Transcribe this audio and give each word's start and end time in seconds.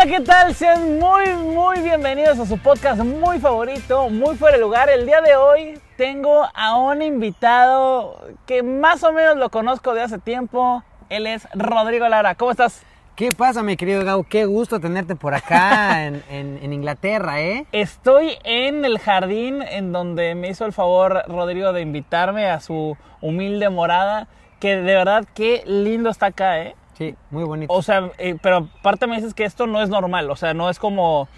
Hola, 0.00 0.16
¿qué 0.16 0.20
tal? 0.20 0.54
Sean 0.54 1.00
muy, 1.00 1.34
muy 1.34 1.80
bienvenidos 1.80 2.38
a 2.38 2.46
su 2.46 2.56
podcast 2.58 3.00
muy 3.02 3.40
favorito, 3.40 4.08
muy 4.08 4.36
fuera 4.36 4.56
de 4.56 4.62
lugar. 4.62 4.88
El 4.88 5.06
día 5.06 5.20
de 5.20 5.34
hoy 5.34 5.76
tengo 5.96 6.46
a 6.54 6.76
un 6.76 7.02
invitado 7.02 8.16
que 8.46 8.62
más 8.62 9.02
o 9.02 9.10
menos 9.12 9.38
lo 9.38 9.50
conozco 9.50 9.94
de 9.94 10.02
hace 10.02 10.18
tiempo. 10.20 10.84
Él 11.08 11.26
es 11.26 11.48
Rodrigo 11.52 12.06
Lara. 12.08 12.36
¿Cómo 12.36 12.52
estás? 12.52 12.84
¿Qué 13.16 13.30
pasa, 13.32 13.64
mi 13.64 13.76
querido 13.76 14.04
Gau? 14.04 14.22
Qué 14.22 14.44
gusto 14.44 14.78
tenerte 14.78 15.16
por 15.16 15.34
acá 15.34 16.04
en, 16.06 16.22
en- 16.30 16.60
en 16.62 16.72
Inglaterra, 16.72 17.40
¿eh? 17.40 17.66
Estoy 17.72 18.38
en 18.44 18.84
el 18.84 19.00
jardín 19.00 19.62
en 19.62 19.90
donde 19.90 20.36
me 20.36 20.48
hizo 20.48 20.64
el 20.64 20.72
favor 20.72 21.24
Rodrigo 21.26 21.72
de 21.72 21.80
invitarme 21.80 22.46
a 22.48 22.60
su 22.60 22.96
humilde 23.20 23.68
morada. 23.68 24.28
Que 24.60 24.76
de 24.76 24.94
verdad, 24.94 25.24
qué 25.34 25.64
lindo 25.66 26.08
está 26.10 26.26
acá, 26.26 26.60
¿eh? 26.60 26.76
Sí, 26.98 27.14
muy 27.30 27.44
bonito. 27.44 27.72
O 27.72 27.80
sea, 27.80 28.10
eh, 28.18 28.36
pero 28.42 28.68
aparte 28.80 29.06
me 29.06 29.14
dices 29.14 29.32
que 29.32 29.44
esto 29.44 29.68
no 29.68 29.80
es 29.80 29.88
normal, 29.88 30.28
o 30.30 30.36
sea, 30.36 30.52
no 30.52 30.68
es 30.68 30.80
como, 30.80 31.28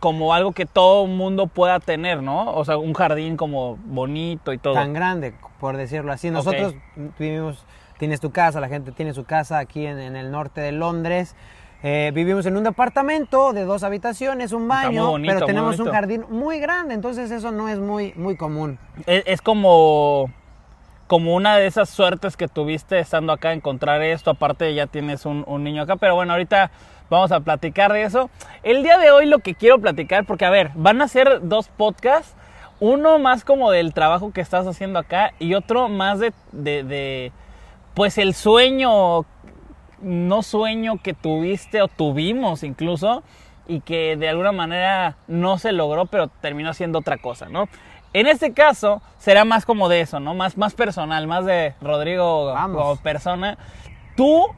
como 0.00 0.34
algo 0.34 0.50
que 0.50 0.66
todo 0.66 1.06
mundo 1.06 1.46
pueda 1.46 1.78
tener, 1.78 2.20
¿no? 2.20 2.52
O 2.52 2.64
sea, 2.64 2.76
un 2.78 2.92
jardín 2.92 3.36
como 3.36 3.76
bonito 3.84 4.52
y 4.52 4.58
todo. 4.58 4.74
Tan 4.74 4.92
grande, 4.92 5.34
por 5.60 5.76
decirlo 5.76 6.12
así. 6.12 6.32
Nosotros 6.32 6.74
vivimos, 7.16 7.64
tienes 7.98 8.18
tu 8.18 8.32
casa, 8.32 8.58
la 8.58 8.68
gente 8.68 8.90
tiene 8.90 9.14
su 9.14 9.24
casa 9.24 9.58
aquí 9.58 9.86
en, 9.86 10.00
en 10.00 10.16
el 10.16 10.32
norte 10.32 10.60
de 10.60 10.72
Londres. 10.72 11.36
Eh, 11.84 12.10
vivimos 12.12 12.44
en 12.46 12.56
un 12.56 12.64
departamento 12.64 13.52
de 13.52 13.64
dos 13.64 13.84
habitaciones, 13.84 14.52
un 14.52 14.66
baño, 14.66 15.10
bonito, 15.10 15.34
pero 15.34 15.46
tenemos 15.46 15.78
un 15.78 15.90
jardín 15.90 16.24
muy 16.28 16.58
grande, 16.60 16.94
entonces 16.94 17.30
eso 17.30 17.50
no 17.52 17.68
es 17.68 17.78
muy, 17.78 18.12
muy 18.14 18.36
común. 18.36 18.78
Es, 19.06 19.22
es 19.26 19.42
como, 19.42 20.30
como 21.12 21.34
una 21.34 21.58
de 21.58 21.66
esas 21.66 21.90
suertes 21.90 22.38
que 22.38 22.48
tuviste 22.48 22.98
estando 22.98 23.34
acá, 23.34 23.52
encontrar 23.52 24.00
esto. 24.00 24.30
Aparte, 24.30 24.72
ya 24.72 24.86
tienes 24.86 25.26
un, 25.26 25.44
niño 25.62 25.82
acá, 25.82 25.96
pero 25.96 26.14
bueno, 26.14 26.32
ahorita 26.32 26.70
vamos 27.10 27.32
a 27.32 27.40
platicar 27.40 27.92
de 27.92 28.04
eso. 28.04 28.30
El 28.62 28.82
día 28.82 28.96
de 28.96 29.10
hoy 29.10 29.26
lo 29.26 29.40
que 29.40 29.54
quiero 29.54 29.78
platicar, 29.78 30.24
porque 30.24 30.46
a 30.46 30.50
ver, 30.50 30.70
van 30.74 31.02
a 31.02 31.08
ser 31.08 31.40
dos 31.42 31.68
podcasts. 31.68 32.34
Uno 32.80 33.18
más 33.18 33.44
como 33.44 33.70
del 33.70 33.92
trabajo 33.92 34.32
que 34.32 34.40
estás 34.40 34.66
haciendo 34.66 34.98
acá 34.98 35.34
y 35.38 35.52
otro 35.52 35.90
más 35.90 36.18
de, 36.18 36.32
de, 36.52 36.82
de, 36.82 37.32
pues 37.92 38.16
el 38.16 38.32
sueño, 38.32 39.26
no 40.00 40.42
sueño 40.42 40.96
que 41.02 41.12
tuviste 41.12 41.82
o 41.82 41.88
tuvimos 41.88 42.62
incluso 42.62 43.22
y 43.68 43.80
que 43.80 44.16
de 44.16 44.30
alguna 44.30 44.52
manera 44.52 45.18
no 45.28 45.58
se 45.58 45.72
logró, 45.72 46.06
pero 46.06 46.28
terminó 46.28 46.72
siendo 46.72 47.00
otra 47.00 47.18
cosa, 47.18 47.50
¿no? 47.50 47.68
En 48.14 48.26
este 48.26 48.52
caso 48.52 49.00
será 49.18 49.44
más 49.44 49.64
como 49.64 49.88
de 49.88 50.02
eso, 50.02 50.20
¿no? 50.20 50.34
Más, 50.34 50.58
más 50.58 50.74
personal, 50.74 51.26
más 51.26 51.46
de 51.46 51.74
Rodrigo 51.80 52.54
como 52.54 52.96
persona. 52.96 53.56
Tú 54.16 54.48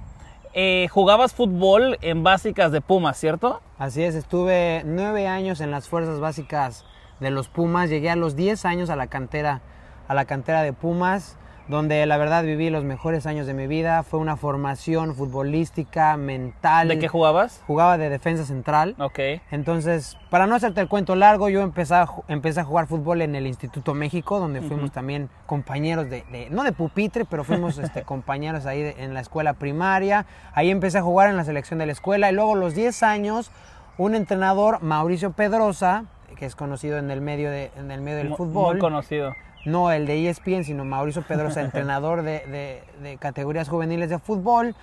eh, 0.55 0.89
jugabas 0.91 1.35
fútbol 1.35 1.99
en 2.01 2.25
básicas 2.25 2.73
de 2.73 2.81
Pumas, 2.81 3.17
¿cierto? 3.17 3.61
Así 3.79 4.03
es, 4.03 4.15
estuve 4.15 4.83
nueve 4.85 5.29
años 5.29 5.61
en 5.61 5.71
las 5.71 5.89
fuerzas 5.89 6.19
básicas 6.19 6.85
de 7.21 7.31
los 7.31 7.49
Pumas, 7.49 7.91
llegué 7.91 8.11
a 8.11 8.17
los 8.17 8.37
10 8.37 8.65
años 8.65 8.91
a 8.91 8.97
la 8.97 9.07
cantera, 9.07 9.61
a 10.09 10.15
la 10.15 10.25
cantera 10.25 10.63
de 10.63 10.73
Pumas, 10.73 11.37
donde 11.69 12.05
la 12.07 12.17
verdad 12.19 12.45
viví 12.45 12.69
los 12.71 12.85
mejores 12.85 13.27
años 13.27 13.47
de 13.47 13.55
mi 13.55 13.67
vida. 13.67 14.03
Fue 14.03 14.21
una 14.21 14.37
formación 14.37 15.15
futbolística, 15.15 16.17
mental. 16.17 16.89
¿De 16.89 16.99
qué 16.99 17.09
jugabas? 17.09 17.63
Jugaba 17.67 17.97
de 17.99 18.11
defensa 18.11 18.45
central. 18.45 18.95
Ok. 18.99 19.19
Entonces, 19.51 20.19
para 20.31 20.47
no 20.47 20.55
hacerte 20.55 20.81
el 20.81 20.89
cuento 20.89 21.15
largo, 21.17 21.49
yo 21.49 21.63
empecé 21.63 21.95
a, 21.95 22.07
empecé 22.29 22.61
a 22.61 22.65
jugar 22.65 22.87
fútbol 22.87 23.23
en 23.23 23.35
el 23.35 23.47
Instituto 23.47 23.95
México, 23.95 24.39
donde 24.41 24.61
fuimos 24.63 24.93
también 24.93 25.29
compañeros 25.47 26.11
de, 26.11 26.25
de- 26.33 26.49
no 26.51 26.65
de 26.65 26.73
pupitre, 26.73 27.25
pero 27.25 27.45
fuimos 27.45 27.79
este, 27.79 28.03
compañeros 28.05 28.67
ahí 28.67 28.83
de- 28.83 28.97
en 29.05 29.15
la 29.15 29.21
escuela 29.21 29.55
primaria. 29.55 30.27
Ahí 30.53 30.71
empecé 30.71 30.99
a 30.99 31.03
jugar 31.03 31.31
en 31.31 31.37
la 31.37 31.45
selección 31.45 31.79
de 31.79 31.87
la 31.87 31.93
escuela 31.93 32.31
y 32.31 32.35
luego 32.35 32.55
a 32.55 32.57
los 32.57 32.75
10 32.75 33.03
años, 33.03 33.51
un 33.97 34.15
entrenador, 34.15 34.83
Mauricio 34.83 35.33
Pedrosa, 35.33 36.05
que 36.37 36.47
es 36.47 36.57
conocido 36.57 36.99
en 36.99 37.11
el 37.11 37.21
medio, 37.21 37.51
de, 37.51 37.71
en 37.77 37.91
el 37.91 38.01
medio 38.01 38.19
del 38.19 38.35
fútbol, 38.35 38.73
Muy 38.75 38.81
conocido. 38.81 39.33
No 39.65 39.91
el 39.91 40.07
de 40.07 40.29
ESPN, 40.29 40.65
sino 40.65 40.85
Mauricio 40.85 41.23
Pedrosa, 41.23 41.61
entrenador 41.63 42.23
de, 42.23 42.41
de- 42.47 42.83
de 43.03 43.17
categorías 43.19 43.69
juveniles 43.69 44.11
de 44.11 44.19
fútbol. 44.19 44.75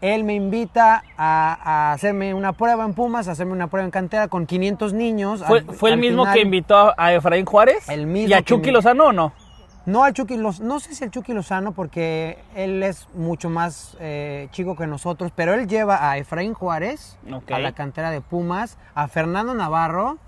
Él 0.00 0.24
me 0.24 0.34
invita 0.34 1.02
a, 1.18 1.58
a 1.62 1.92
hacerme 1.92 2.32
una 2.32 2.54
prueba 2.54 2.84
en 2.86 2.94
Pumas, 2.94 3.28
a 3.28 3.32
hacerme 3.32 3.52
una 3.52 3.66
prueba 3.66 3.84
en 3.84 3.90
cantera 3.90 4.28
con 4.28 4.46
500 4.46 4.94
niños. 4.94 5.44
¿Fue, 5.46 5.58
Al- 5.58 5.64
fue 5.66 5.90
el 5.90 5.98
mismo 5.98 6.22
final- 6.22 6.34
que 6.34 6.40
invitó 6.40 6.94
a- 6.96 7.12
Efraín 7.12 7.44
Juárez? 7.44 7.86
El 7.88 8.06
mismo 8.06 8.30
¿Y 8.30 8.32
a 8.32 8.42
Chucky 8.42 8.70
Lozano 8.70 9.08
o 9.08 9.12
no? 9.12 9.32
No 9.86 10.04
al 10.04 10.12
Chucky 10.12 10.36
Lozano, 10.36 10.68
no 10.74 10.80
sé 10.80 10.94
si 10.94 11.04
el 11.04 11.10
Chucky 11.10 11.32
Lozano 11.32 11.72
porque 11.72 12.38
él 12.54 12.82
es 12.82 13.08
mucho 13.14 13.48
más 13.48 13.96
eh, 13.98 14.48
chico 14.52 14.76
que 14.76 14.86
nosotros, 14.86 15.32
pero 15.34 15.54
él 15.54 15.66
lleva 15.66 16.10
a 16.10 16.18
Efraín 16.18 16.52
Juárez 16.54 17.18
a 17.50 17.58
la 17.58 17.72
cantera 17.72 18.10
de 18.10 18.20
Pumas, 18.20 18.76
a 18.94 19.08
Fernando 19.08 19.54
Navarro, 19.54 20.18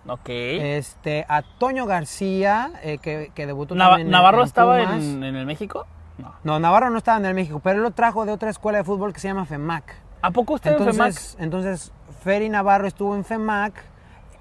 este, 0.78 1.26
a 1.28 1.42
Toño 1.42 1.84
García, 1.86 2.72
eh, 2.82 2.98
que, 2.98 3.30
que 3.34 3.46
debutó 3.46 3.74
Nava- 3.74 3.90
también 3.90 4.10
¿Navarro 4.10 4.38
en 4.40 4.44
estaba 4.46 4.78
Pumas. 4.78 5.02
en, 5.02 5.22
en 5.22 5.36
el 5.36 5.46
México? 5.46 5.86
No. 6.18 6.32
No, 6.44 6.58
Navarro 6.60 6.90
no 6.90 6.98
estaba 6.98 7.18
en 7.18 7.26
el 7.26 7.34
México, 7.34 7.60
pero 7.62 7.76
él 7.76 7.82
lo 7.82 7.90
trajo 7.90 8.24
de 8.24 8.32
otra 8.32 8.48
escuela 8.50 8.78
de 8.78 8.84
fútbol 8.84 9.12
que 9.12 9.20
se 9.20 9.28
llama 9.28 9.44
FEMAC. 9.44 9.84
¿A 10.22 10.30
poco 10.30 10.54
usted 10.54 10.72
en 10.72 10.78
FEMAC? 10.78 10.92
Entonces, 11.08 11.36
entonces 11.38 11.92
Ferry 12.22 12.48
Navarro 12.48 12.86
estuvo 12.86 13.14
en 13.16 13.24
FEMAC, 13.24 13.74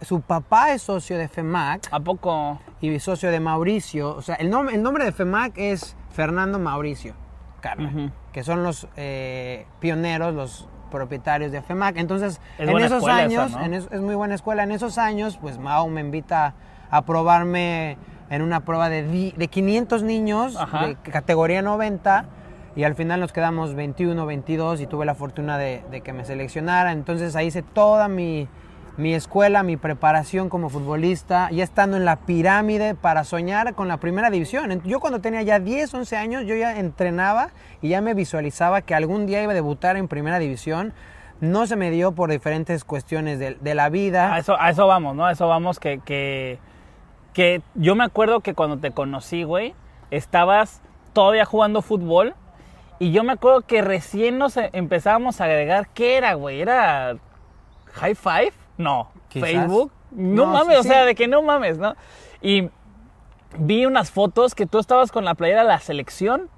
su 0.01 0.21
papá 0.21 0.73
es 0.73 0.81
socio 0.81 1.17
de 1.17 1.27
FEMAC 1.27 1.87
¿A 1.91 1.99
poco? 1.99 2.59
y 2.81 2.99
socio 2.99 3.31
de 3.31 3.39
Mauricio. 3.39 4.15
O 4.15 4.21
sea, 4.21 4.35
el, 4.35 4.51
nom- 4.51 4.71
el 4.73 4.81
nombre 4.81 5.05
de 5.05 5.11
FEMAC 5.11 5.53
es 5.57 5.95
Fernando 6.11 6.59
Mauricio 6.59 7.13
Carla, 7.61 7.89
Ujú. 7.89 8.11
que 8.33 8.43
son 8.43 8.63
los 8.63 8.87
eh, 8.97 9.65
pioneros, 9.79 10.33
los 10.33 10.67
propietarios 10.89 11.51
de 11.51 11.61
FEMAC. 11.61 11.97
Entonces, 11.97 12.41
Es 12.57 12.67
en 12.67 12.77
esos 12.79 13.03
esa, 13.03 13.15
años, 13.15 13.51
¿no? 13.51 13.61
en 13.63 13.73
es, 13.75 13.87
es 13.91 14.01
muy 14.01 14.15
buena 14.15 14.35
escuela, 14.35 14.63
en 14.63 14.71
esos 14.71 14.97
años, 14.97 15.37
pues 15.39 15.57
Mao 15.59 15.87
me 15.87 16.01
invita 16.01 16.55
a 16.89 17.03
probarme 17.03 17.97
en 18.29 18.41
una 18.41 18.61
prueba 18.61 18.89
de, 18.89 19.03
di- 19.03 19.33
de 19.37 19.47
500 19.47 20.03
niños 20.03 20.55
Ajá. 20.57 20.87
de 20.87 20.95
categoría 20.95 21.61
90 21.61 22.25
y 22.75 22.83
al 22.83 22.95
final 22.95 23.19
nos 23.19 23.31
quedamos 23.33 23.75
21, 23.75 24.25
22 24.25 24.81
y 24.81 24.87
tuve 24.87 25.05
la 25.05 25.13
fortuna 25.15 25.57
de, 25.57 25.83
de 25.91 26.01
que 26.01 26.11
me 26.13 26.25
seleccionara. 26.25 26.91
Entonces 26.93 27.35
ahí 27.35 27.47
hice 27.47 27.61
toda 27.61 28.07
mi, 28.07 28.47
mi 28.97 29.13
escuela, 29.13 29.63
mi 29.63 29.77
preparación 29.77 30.49
como 30.49 30.69
futbolista, 30.69 31.49
ya 31.51 31.63
estando 31.63 31.97
en 31.97 32.05
la 32.05 32.17
pirámide 32.17 32.93
para 32.93 33.23
soñar 33.23 33.73
con 33.73 33.87
la 33.87 33.97
primera 33.97 34.29
división. 34.29 34.81
Yo 34.83 34.99
cuando 34.99 35.21
tenía 35.21 35.41
ya 35.41 35.59
10, 35.59 35.93
11 35.93 36.17
años, 36.17 36.43
yo 36.45 36.55
ya 36.55 36.77
entrenaba 36.77 37.49
y 37.81 37.89
ya 37.89 38.01
me 38.01 38.13
visualizaba 38.13 38.81
que 38.81 38.93
algún 38.93 39.25
día 39.25 39.41
iba 39.41 39.53
a 39.53 39.55
debutar 39.55 39.95
en 39.97 40.07
primera 40.07 40.39
división. 40.39 40.93
No 41.39 41.65
se 41.65 41.75
me 41.75 41.89
dio 41.89 42.11
por 42.11 42.29
diferentes 42.29 42.83
cuestiones 42.83 43.39
de, 43.39 43.75
la 43.75 43.89
vida. 43.89 44.33
A 44.33 44.39
eso, 44.39 44.57
eso 44.59 44.87
vamos, 44.87 45.15
¿no? 45.15 45.25
A 45.25 45.31
eso 45.31 45.47
vamos 45.47 45.79
que, 45.79 45.99
que, 47.33 47.61
yo 47.75 47.95
me 47.95 48.03
acuerdo 48.03 48.41
que 48.41 48.53
cuando 48.53 48.77
te 48.77 48.91
conocí, 48.91 49.43
güey, 49.43 49.73
estabas 50.11 50.81
todavía 51.13 51.45
jugando 51.45 51.81
fútbol 51.81 52.35
y 52.99 53.11
yo 53.11 53.23
me 53.23 53.33
acuerdo 53.33 53.61
que 53.61 53.81
recién 53.81 54.37
nos 54.37 54.57
e- 54.57 54.69
empezábamos 54.73 55.41
a 55.41 55.45
agregar, 55.45 55.87
¿qué 55.95 56.17
era, 56.17 56.35
güey? 56.35 56.61
¿Era 56.61 57.15
High 57.93 58.15
Five? 58.15 58.60
No. 58.81 59.09
Quizás. 59.29 59.49
Facebook. 59.49 59.91
No, 60.11 60.45
No, 60.45 60.53
mames, 60.53 60.75
sí, 60.75 60.79
o 60.79 60.83
sea, 60.83 61.01
sí. 61.01 61.07
de 61.07 61.15
que 61.15 61.27
no 61.27 61.41
mames, 61.41 61.77
¿no? 61.77 61.95
Y 62.41 62.69
vi 63.57 63.85
unas 63.85 64.11
fotos 64.11 64.55
que 64.55 64.65
tú 64.65 64.79
estabas 64.79 65.11
con 65.11 65.25
la 65.25 65.35
playera 65.35 65.61
de 65.61 65.67
la 65.69 65.79
selección. 65.79 66.49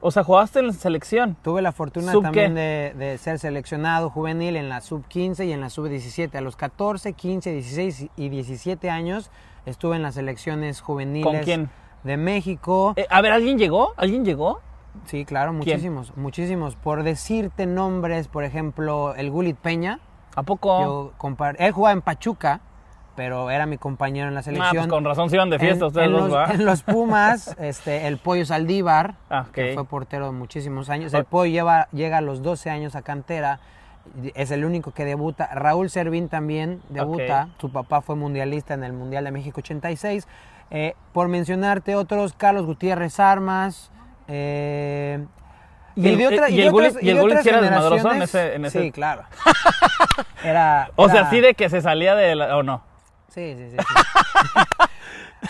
O 0.00 0.10
sea, 0.10 0.24
jugaste 0.24 0.58
en 0.58 0.66
la 0.68 0.72
selección. 0.72 1.36
Tuve 1.42 1.62
la 1.62 1.70
fortuna 1.72 2.10
¿Sub 2.10 2.22
también 2.24 2.54
de, 2.54 2.92
de 2.96 3.18
ser 3.18 3.38
seleccionado 3.38 4.10
juvenil 4.10 4.56
en 4.56 4.68
la 4.68 4.80
sub 4.80 5.04
15 5.06 5.46
y 5.46 5.52
en 5.52 5.60
la 5.60 5.70
sub 5.70 5.88
17. 5.88 6.36
A 6.36 6.40
los 6.40 6.56
14, 6.56 7.12
15, 7.12 7.52
16 7.52 8.06
y 8.16 8.28
17 8.28 8.90
años 8.90 9.30
estuve 9.64 9.94
en 9.94 10.02
las 10.02 10.16
selecciones 10.16 10.80
juveniles 10.80 11.24
¿Con 11.24 11.38
quién? 11.44 11.70
de 12.02 12.16
México. 12.16 12.94
Eh, 12.96 13.06
a 13.10 13.20
ver, 13.22 13.30
¿alguien 13.30 13.58
llegó? 13.58 13.94
¿Alguien 13.96 14.24
llegó? 14.24 14.60
Sí, 15.06 15.24
claro, 15.24 15.50
¿Quién? 15.52 15.58
muchísimos, 15.76 16.16
muchísimos. 16.16 16.74
Por 16.74 17.04
decirte 17.04 17.66
nombres, 17.66 18.26
por 18.26 18.42
ejemplo, 18.42 19.14
el 19.14 19.30
Gulit 19.30 19.56
Peña. 19.56 20.00
¿A 20.34 20.42
poco? 20.42 20.80
Yo 20.80 21.12
compar- 21.18 21.56
él 21.58 21.72
jugaba 21.72 21.92
en 21.92 22.00
Pachuca, 22.02 22.60
pero 23.16 23.50
era 23.50 23.66
mi 23.66 23.76
compañero 23.76 24.28
en 24.28 24.34
la 24.34 24.40
ah, 24.40 24.42
selección. 24.42 24.76
pues 24.76 24.86
con 24.88 25.04
razón 25.04 25.28
se 25.28 25.36
iban 25.36 25.50
de 25.50 25.58
fiesta 25.58 25.84
en, 25.84 25.88
ustedes 25.88 26.06
en 26.06 26.12
los, 26.12 26.50
en 26.50 26.64
los 26.64 26.82
Pumas, 26.82 27.54
este, 27.60 28.06
el 28.06 28.16
Pollo 28.18 28.46
Saldívar, 28.46 29.16
Ah, 29.28 29.46
que 29.52 29.72
fue 29.74 29.84
portero 29.84 30.26
de 30.26 30.32
muchísimos 30.32 30.88
años. 30.88 31.12
Ah. 31.14 31.18
El 31.18 31.24
Pollo 31.26 31.50
lleva, 31.50 31.88
llega 31.92 32.18
a 32.18 32.20
los 32.22 32.42
12 32.42 32.70
años 32.70 32.96
a 32.96 33.02
cantera, 33.02 33.60
es 34.34 34.50
el 34.50 34.64
único 34.64 34.92
que 34.92 35.04
debuta. 35.04 35.46
Raúl 35.54 35.90
Servín 35.90 36.28
también 36.28 36.80
debuta, 36.88 37.48
su 37.58 37.70
papá 37.70 38.00
fue 38.00 38.16
mundialista 38.16 38.74
en 38.74 38.82
el 38.84 38.92
Mundial 38.94 39.24
de 39.24 39.30
México 39.30 39.60
86. 39.60 40.26
Eh, 40.70 40.94
por 41.12 41.28
mencionarte 41.28 41.94
otros, 41.94 42.32
Carlos 42.32 42.64
Gutiérrez 42.64 43.20
Armas. 43.20 43.90
eh, 44.28 45.24
¿Y 45.96 46.08
el- 46.08 46.18
de 46.18 46.26
otra- 46.26 46.50
y 46.50 46.56
de 46.56 46.62
el 46.66 46.74
otras- 46.74 46.96
y 47.02 47.10
el 47.10 47.18
otras 47.18 47.42
sí 47.42 47.48
era 47.48 47.60
desmadroso 47.60 48.12
en 48.12 48.22
ese- 48.22 48.54
en 48.54 48.64
ese- 48.64 48.80
Sí, 48.82 48.92
claro. 48.92 49.22
Era, 50.44 50.90
O 50.96 51.08
sea, 51.08 51.20
era- 51.20 51.26
así 51.28 51.40
de 51.40 51.54
que 51.54 51.68
se 51.70 51.80
salía 51.80 52.14
de 52.14 52.34
la... 52.34 52.56
¿O 52.56 52.62
no? 52.62 52.82
Sí, 53.28 53.54
sí, 53.56 53.70
sí. 53.70 53.76
sí. 53.78 53.84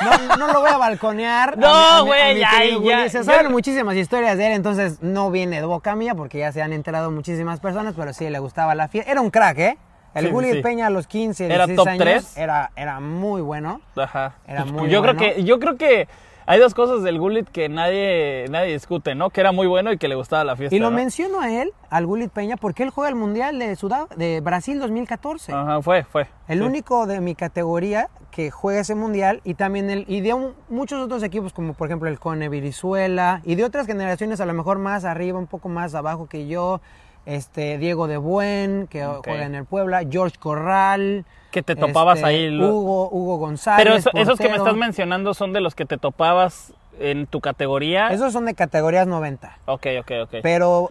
No, 0.00 0.36
no 0.38 0.52
lo 0.52 0.60
voy 0.60 0.70
a 0.70 0.78
balconear. 0.78 1.58
No, 1.58 2.06
güey, 2.06 2.38
ya, 2.38 2.50
ya. 2.82 3.08
Se 3.10 3.22
saben 3.24 3.52
muchísimas 3.52 3.94
historias 3.94 4.38
de 4.38 4.46
él, 4.46 4.52
entonces 4.54 5.02
no 5.02 5.30
viene 5.30 5.60
de 5.60 5.66
boca 5.66 5.94
mía 5.94 6.14
porque 6.14 6.38
ya 6.38 6.50
se 6.50 6.62
han 6.62 6.72
enterado 6.72 7.10
muchísimas 7.10 7.60
personas, 7.60 7.92
pero 7.94 8.12
sí 8.14 8.28
le 8.30 8.38
gustaba 8.38 8.74
la 8.74 8.88
fiesta. 8.88 9.10
Era 9.12 9.20
un 9.20 9.30
crack, 9.30 9.58
¿eh? 9.58 9.78
El 10.14 10.34
Sí, 10.34 10.52
sí. 10.52 10.62
Peña 10.62 10.86
a 10.86 10.90
los 10.90 11.06
15, 11.06 11.44
¿Era 11.44 11.66
16 11.66 11.76
top 11.76 11.88
años 11.88 12.02
tres? 12.02 12.36
Era, 12.38 12.70
era 12.74 13.00
muy 13.00 13.42
bueno. 13.42 13.82
Ajá. 13.96 14.34
Era 14.46 14.62
Pues, 14.62 14.72
muy 14.72 14.88
yo 14.90 15.02
bueno. 15.02 15.18
creo 15.18 15.34
que 15.34 15.44
Yo 15.44 15.58
creo 15.60 15.76
que 15.76 16.08
hay 16.46 16.58
dos 16.60 16.74
cosas 16.74 17.02
del 17.02 17.18
Gullit 17.18 17.48
que 17.48 17.68
nadie, 17.68 18.46
nadie 18.50 18.72
discute, 18.72 19.14
¿no? 19.14 19.30
Que 19.30 19.40
era 19.40 19.52
muy 19.52 19.66
bueno 19.66 19.92
y 19.92 19.98
que 19.98 20.08
le 20.08 20.14
gustaba 20.14 20.44
la 20.44 20.56
fiesta, 20.56 20.74
Y 20.74 20.78
lo 20.78 20.90
¿no? 20.90 20.96
menciono 20.96 21.40
a 21.40 21.50
él, 21.52 21.72
al 21.90 22.06
Willy 22.06 22.28
Peña, 22.28 22.56
porque 22.56 22.82
él 22.82 22.90
juega 22.90 23.08
el 23.08 23.14
Mundial 23.16 23.58
de, 23.58 23.74
Sudá- 23.76 24.08
de 24.16 24.40
Brasil 24.40 24.78
2014. 24.80 25.52
Ajá, 25.52 25.82
fue, 25.82 26.04
fue. 26.04 26.26
El 26.48 26.58
Sí. 26.60 26.64
único 26.64 27.06
de 27.06 27.20
mi 27.20 27.34
categoría 27.34 28.08
que 28.30 28.50
juega 28.50 28.80
ese 28.80 28.94
mundial 28.94 29.40
y 29.44 29.54
también 29.54 29.90
el 29.90 30.04
y 30.08 30.22
de 30.22 30.32
un- 30.32 30.54
muchos 30.70 31.00
otros 31.02 31.22
equipos 31.22 31.52
como 31.52 31.74
por 31.74 31.88
ejemplo 31.88 32.08
el 32.08 32.18
Cone 32.18 32.48
Virizuela 32.48 33.42
y 33.44 33.56
de 33.56 33.64
otras 33.64 33.86
generaciones 33.86 34.40
a 34.40 34.46
lo 34.46 34.54
mejor 34.54 34.78
más 34.78 35.04
arriba, 35.04 35.38
un 35.38 35.46
poco 35.46 35.68
más 35.68 35.94
abajo 35.94 36.26
que 36.28 36.46
yo, 36.46 36.80
este 37.26 37.78
Diego 37.78 38.08
de 38.08 38.16
Buen 38.16 38.86
que 38.88 39.04
juega 39.24 39.44
en 39.44 39.54
el 39.54 39.64
Puebla, 39.64 40.02
George 40.10 40.36
Corral, 40.38 41.24
Que 41.50 41.62
te 41.62 41.76
topabas 41.76 42.19
este, 42.19 42.28
ahí 42.28 42.50
lo- 42.50 42.69
Hugo 42.74 43.08
Hugo 43.10 43.36
González. 43.36 43.84
Pero 43.84 43.96
eso- 43.96 44.10
esos 44.14 44.38
que 44.38 44.48
me 44.48 44.56
estás 44.56 44.74
mencionando 44.74 45.34
son 45.34 45.52
de 45.52 45.60
los 45.60 45.74
que 45.74 45.84
te 45.84 45.98
topabas 45.98 46.72
en 46.98 47.26
tu 47.26 47.40
categoría. 47.40 48.08
Esos 48.08 48.32
son 48.32 48.44
de 48.46 48.54
categorías 48.54 49.06
90. 49.06 49.58
Ok, 49.66 49.86
ok, 50.00 50.10
ok. 50.24 50.34
Pero 50.42 50.90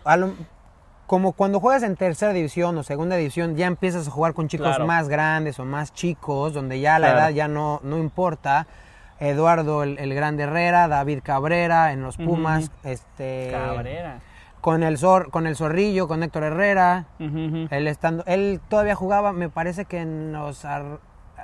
como 1.08 1.34
cuando 1.34 1.60
juegas 1.60 1.84
en 1.84 1.96
tercera 1.98 2.32
división 2.32 2.78
o 2.78 2.84
segunda 2.84 3.18
división, 3.18 3.58
ya 3.58 3.68
empiezas 3.68 4.08
a 4.08 4.12
jugar 4.12 4.34
con 4.34 4.48
chicos 4.48 4.68
Claro. 4.68 4.86
más 4.88 5.10
grandes 5.10 5.60
o 5.60 5.66
más 5.66 5.94
chicos, 5.94 6.54
donde 6.54 6.80
ya 6.80 7.00
la 7.00 7.08
Claro. 7.08 7.20
edad 7.20 7.30
ya 7.32 7.48
no, 7.50 7.82
no 7.84 7.98
importa. 7.98 8.66
Eduardo 9.20 9.84
el, 9.84 10.00
el 10.00 10.14
Grande 10.16 10.44
Herrera, 10.44 10.88
David 10.88 11.20
Cabrera 11.22 11.92
en 11.92 12.02
los 12.02 12.18
Pumas, 12.18 12.72
este 12.84 13.50
Cabrera. 13.52 14.20
Con 14.62 14.84
el 14.84 14.98
Zor, 14.98 15.32
con 15.32 15.48
el 15.48 15.56
Zorrillo, 15.56 16.08
con 16.08 16.22
Héctor 16.24 16.44
Herrera. 16.44 17.06
Él 17.20 17.88
estando, 17.88 18.24
él 18.28 18.62
todavía 18.70 18.96
jugaba, 18.96 19.34
me 19.34 19.50
parece 19.50 19.86
que 19.86 20.00
en 20.00 20.32
los 20.34 20.66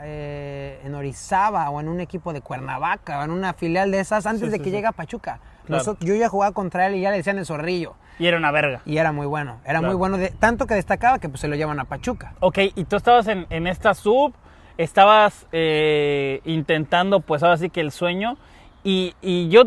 eh, 0.04 0.80
en 0.84 0.94
Orizaba 0.96 1.69
o 1.69 1.80
en 1.80 1.88
un 1.90 2.00
equipo 2.00 2.31
de 2.34 2.42
Cuernavaca 2.42 3.19
o 3.19 3.24
en 3.24 3.31
una 3.31 3.54
filial 3.54 3.90
de 3.92 4.00
esas 4.00 4.25
antes 4.28 4.42
Sí, 4.42 4.46
de 4.50 4.52
sí, 4.54 4.60
que 4.60 4.66
sí. 4.66 4.72
llegue 4.72 4.88
a 4.88 4.92
Pachuca. 4.92 5.40
Claro. 5.66 5.98
Yo 6.00 6.16
ya 6.16 6.30
jugaba 6.30 6.54
contra 6.54 6.86
él 6.88 6.96
y 6.96 7.02
ya 7.02 7.12
le 7.12 7.18
decían 7.18 7.38
el 7.40 7.46
Zorrillo. 7.46 7.96
Y 8.19 8.25
era 8.28 8.38
una 8.38 8.52
verga. 8.52 8.81
Y 8.86 8.98
era 8.98 9.12
muy 9.12 9.25
bueno, 9.25 9.58
era 9.66 9.80
Claro. 9.80 9.88
muy 9.88 9.96
bueno, 9.96 10.18
de, 10.18 10.30
tanto 10.30 10.66
que 10.66 10.75
destacaba 10.75 11.19
que 11.19 11.28
pues 11.30 11.42
se 11.42 11.48
lo 11.48 11.56
llevan 11.56 11.80
a 11.80 11.86
Pachuca. 11.86 12.34
Ok, 12.40 12.60
y 12.75 12.84
tú 12.86 12.96
estabas 12.96 13.28
en, 13.28 13.46
en 13.50 13.68
esta 13.68 13.94
sub, 13.94 14.34
estabas 14.78 15.46
eh, 15.52 16.42
intentando, 16.46 17.19
pues 17.19 17.44
ahora 17.44 17.58
sí 17.58 17.69
que 17.69 17.81
el 17.81 17.92
sueño, 17.92 18.38
y, 18.84 19.14
y 19.22 19.50
yo, 19.50 19.64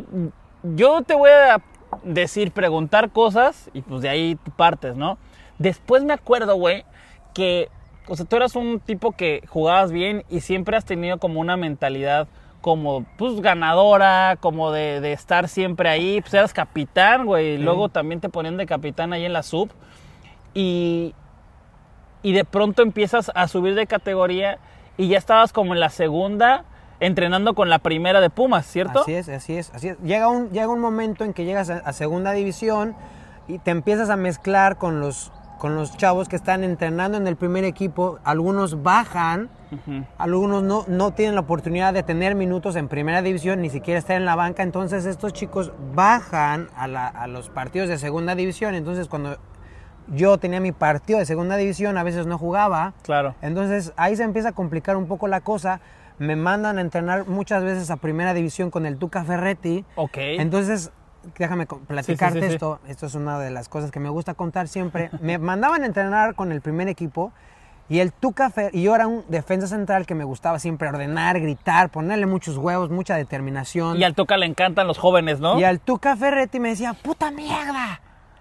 yo 0.63 1.03
te 1.03 1.15
voy 1.15 1.31
a 1.31 1.61
decir, 2.03 2.53
preguntar 2.53 3.11
cosas, 3.11 3.71
y 3.73 3.83
pues 3.83 4.03
de 4.03 4.09
ahí 4.09 4.37
tú 4.37 4.51
partes, 4.51 4.97
¿no? 4.97 5.19
Después 5.59 6.05
me 6.05 6.13
acuerdo, 6.13 6.57
güey, 6.57 6.85
que, 7.35 7.69
o 8.09 8.17
sea, 8.17 8.27
tú 8.27 8.37
eras 8.37 8.57
un 8.57 8.81
tipo 8.81 9.13
que 9.13 9.43
jugabas 9.49 9.93
bien 9.93 10.25
y 10.31 10.41
siempre 10.41 10.77
has 10.77 10.85
tenido 10.85 11.19
como 11.19 11.41
una 11.41 11.57
mentalidad 11.57 12.29
como, 12.61 13.07
pues, 13.17 13.41
ganadora, 13.41 14.37
como 14.41 14.71
de, 14.71 15.01
de 15.01 15.13
estar 15.13 15.49
siempre 15.49 15.89
ahí, 15.89 16.21
pues 16.21 16.35
eras 16.35 16.53
capitán, 16.53 17.25
güey, 17.25 17.55
y 17.55 17.59
luego 17.59 17.89
también 17.89 18.21
te 18.21 18.29
ponían 18.29 18.57
de 18.57 18.67
capitán 18.67 19.13
ahí 19.13 19.25
en 19.25 19.33
la 19.33 19.43
sub, 19.43 19.71
y, 20.53 21.15
y 22.23 22.33
de 22.33 22.45
pronto 22.45 22.83
empiezas 22.83 23.31
a 23.35 23.49
subir 23.49 23.75
de 23.75 23.87
categoría 23.87 24.59
y 24.97 25.09
ya 25.09 25.19
estabas 25.19 25.53
como 25.53 25.73
en 25.73 25.81
la 25.81 25.89
segunda 25.89 26.65
entrenando 27.01 27.55
con 27.55 27.69
la 27.71 27.79
primera 27.79 28.21
de 28.21 28.31
Pumas, 28.31 28.67
¿cierto? 28.67 29.01
Así 29.03 29.15
es, 29.15 29.29
así 29.29 29.57
es, 29.57 29.73
así 29.75 29.89
es. 29.89 29.99
Llega 30.01 30.29
un, 30.29 30.51
llega 30.51 30.69
un 30.69 30.81
momento 30.81 31.25
en 31.25 31.33
que 31.33 31.45
llegas 31.45 31.71
a, 31.71 31.79
a 31.79 31.93
segunda 31.93 32.33
división 32.33 32.95
y 33.49 33.59
te 33.59 33.71
empiezas 33.71 34.11
a 34.11 34.17
mezclar 34.17 34.77
con 34.77 35.01
los, 35.01 35.33
con 35.59 35.75
los 35.75 35.97
chavos 35.97 36.29
que 36.29 36.37
están 36.37 36.63
entrenando 36.63 37.17
en 37.19 37.27
el 37.27 37.37
primer 37.37 37.65
equipo. 37.65 38.19
Algunos 38.25 38.83
bajan, 38.83 39.49
algunos 40.19 40.63
no, 40.63 40.85
no 40.89 41.13
tienen 41.13 41.35
la 41.37 41.41
oportunidad 41.43 41.95
de 41.95 42.03
tener 42.03 42.35
minutos 42.35 42.77
en 42.77 42.89
primera 42.89 43.23
división, 43.23 43.61
ni 43.63 43.71
siquiera 43.71 43.99
estar 43.99 44.17
en 44.17 44.25
la 44.25 44.37
banca. 44.37 44.63
Entonces 44.63 45.07
estos 45.07 45.33
chicos 45.33 45.73
bajan 45.95 46.69
a, 46.77 46.87
la- 46.87 47.07
a 47.09 47.27
los 47.27 47.49
partidos 47.51 47.89
de 47.89 47.97
segunda 47.99 48.35
división. 48.35 48.75
Entonces 48.75 49.09
cuando 49.09 49.39
yo 50.09 50.39
tenía 50.39 50.61
mi 50.61 50.73
partido 50.73 51.19
de 51.21 51.25
segunda 51.27 51.57
división, 51.57 51.97
a 51.99 52.03
veces 52.03 52.27
no 52.27 52.37
jugaba. 52.37 52.93
Claro. 53.03 53.35
Entonces 53.43 53.93
ahí 53.97 54.17
se 54.17 54.25
empieza 54.25 54.51
a 54.51 54.53
complicar 54.53 54.97
un 54.97 55.07
poco 55.07 55.29
la 55.29 55.41
cosa. 55.41 55.81
Me 56.21 56.37
mandan 56.37 56.77
a 56.77 56.83
entrenar 56.83 57.27
muchas 57.27 57.65
veces 57.65 57.91
a 57.91 57.97
primera 57.97 58.35
división 58.35 58.71
con 58.71 58.85
el 58.85 58.99
Tuca 58.99 59.25
Ferretti. 59.25 59.87
Ok. 59.97 60.19
Entonces, 60.19 60.93
déjame 61.39 61.67
platicarte 61.67 62.41
sí, 62.43 62.47
sí. 62.49 62.53
esto. 62.55 62.79
Esto 62.87 63.07
es 63.07 63.15
una 63.15 63.39
de 63.39 63.51
las 63.51 63.71
cosas 63.71 63.91
que 63.91 64.01
me 64.01 64.11
gusta 64.11 64.35
contar 64.35 64.69
siempre. 64.69 65.09
Me 65.23 65.39
mandaban 65.39 65.83
a 65.83 65.87
entrenar 65.87 66.35
con 66.35 66.53
el 66.53 66.61
primer 66.61 66.89
equipo 66.89 67.33
y 67.89 68.01
el 68.01 68.13
Tuca 68.13 68.51
Fer- 68.51 68.69
y 68.75 68.83
yo 68.83 68.95
era 68.95 69.07
un 69.07 69.25
defensa 69.29 69.67
central 69.67 70.05
que 70.05 70.15
me 70.15 70.25
gustaba 70.25 70.59
siempre 70.59 70.89
ordenar, 70.89 71.41
gritar, 71.41 71.89
ponerle 71.91 72.27
muchos 72.27 72.59
huevos, 72.59 72.91
mucha 72.91 73.17
determinación. 73.17 73.99
Y 73.99 74.05
al 74.05 74.15
Tuca 74.15 74.37
le 74.37 74.45
encantan 74.45 74.87
los 74.87 74.99
jóvenes, 74.99 75.41
¿no? 75.41 75.59
Y 75.59 75.65
al 75.65 75.81
Tuca 75.81 76.17
Ferretti 76.17 76.61
me 76.61 76.69
decía, 76.69 76.93
puta 76.93 77.31
mierda, 77.31 78.01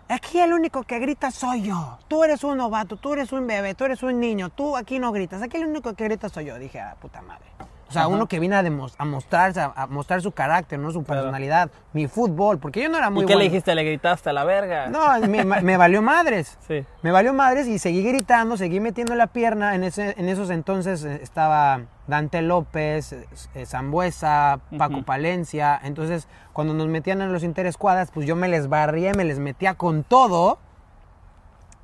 aquí 0.09 0.39
el 0.39 0.53
único 0.53 0.83
que 0.83 0.99
grita 0.99 1.31
soy 1.31 1.63
yo. 1.63 1.97
Tú 2.07 2.23
eres 2.23 2.43
un 2.43 2.57
novato, 2.57 2.97
tú 2.97 3.13
eres 3.13 3.31
un 3.31 3.47
bebé, 3.47 3.75
tú 3.75 3.85
eres 3.85 4.03
un 4.03 4.19
niño, 4.19 4.49
tú 4.49 4.75
aquí 4.75 4.99
no 4.99 5.11
gritas, 5.11 5.41
aquí 5.41 5.57
el 5.57 5.67
único 5.67 5.93
que 5.93 6.03
grita 6.03 6.29
soy 6.29 6.45
yo. 6.45 6.59
Dije, 6.59 6.79
ah, 6.79 6.95
puta 6.99 7.21
madre. 7.21 7.45
O 7.89 7.91
sea, 7.91 8.03
Ajá. 8.03 8.07
uno 8.09 8.27
que 8.27 8.39
viene 8.39 8.55
a, 8.55 8.59
a 8.99 9.05
mostrarse, 9.05 9.59
a, 9.59 9.73
a 9.75 9.87
mostrar 9.87 10.21
su 10.21 10.31
carácter, 10.31 10.77
¿no? 10.77 10.91
Su 10.91 11.03
Claro. 11.03 11.21
personalidad, 11.21 11.71
mi 11.91 12.07
fútbol, 12.07 12.59
porque 12.59 12.83
yo 12.83 12.89
no 12.89 12.99
era 12.99 13.09
muy 13.09 13.23
¿Y 13.23 13.25
qué 13.25 13.33
bueno. 13.33 13.39
le 13.39 13.49
dijiste? 13.49 13.73
¿Le 13.73 13.83
gritaste 13.83 14.29
a 14.29 14.33
la 14.33 14.43
verga? 14.43 14.87
No, 14.89 15.19
me, 15.27 15.43
me 15.43 15.75
valió 15.77 16.01
madres. 16.03 16.57
Sí. 16.67 16.85
Me 17.01 17.11
valió 17.11 17.33
madres 17.33 17.65
y 17.67 17.79
seguí 17.79 18.03
gritando, 18.03 18.57
seguí 18.57 18.79
metiendo 18.79 19.15
la 19.15 19.25
pierna. 19.25 19.73
En, 19.73 19.83
ese, 19.83 20.13
en 20.19 20.29
esos 20.29 20.51
entonces 20.51 21.03
eh, 21.03 21.19
estaba 21.23 21.81
Dante 22.05 22.43
López, 22.43 23.11
eh, 23.13 23.27
eh, 23.55 23.65
Zambuesa, 23.65 24.59
Paco. 24.77 25.01
Palencia. 25.01 25.79
Entonces, 25.83 26.27
cuando 26.53 26.75
nos 26.75 26.87
metían 26.87 27.21
en 27.23 27.33
los 27.33 27.41
interescuadras, 27.43 28.11
pues 28.11 28.27
yo 28.27 28.35
me 28.35 28.47
les 28.49 28.69
barría, 28.69 29.13
me 29.13 29.23
les 29.25 29.39
metía 29.39 29.73
con 29.73 30.03
todo. 30.03 30.59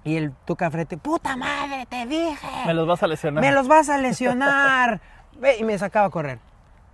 Y 0.04 0.18
el 0.18 0.34
Tuca 0.46 0.70
Frete, 0.70 0.98
puta 0.98 1.36
madre, 1.36 1.88
te 1.90 2.06
dije. 2.06 2.48
Me 2.68 2.76
los 2.76 2.86
vas 2.86 3.02
a 3.02 3.08
lesionar. 3.08 3.44
Me 3.44 3.52
los 3.52 3.68
vas 3.68 3.90
a 3.90 3.98
lesionar. 3.98 5.02
Ve, 5.40 5.58
y 5.58 5.64
me 5.64 5.78
sacaba 5.78 6.08
a 6.08 6.10
correr. 6.10 6.40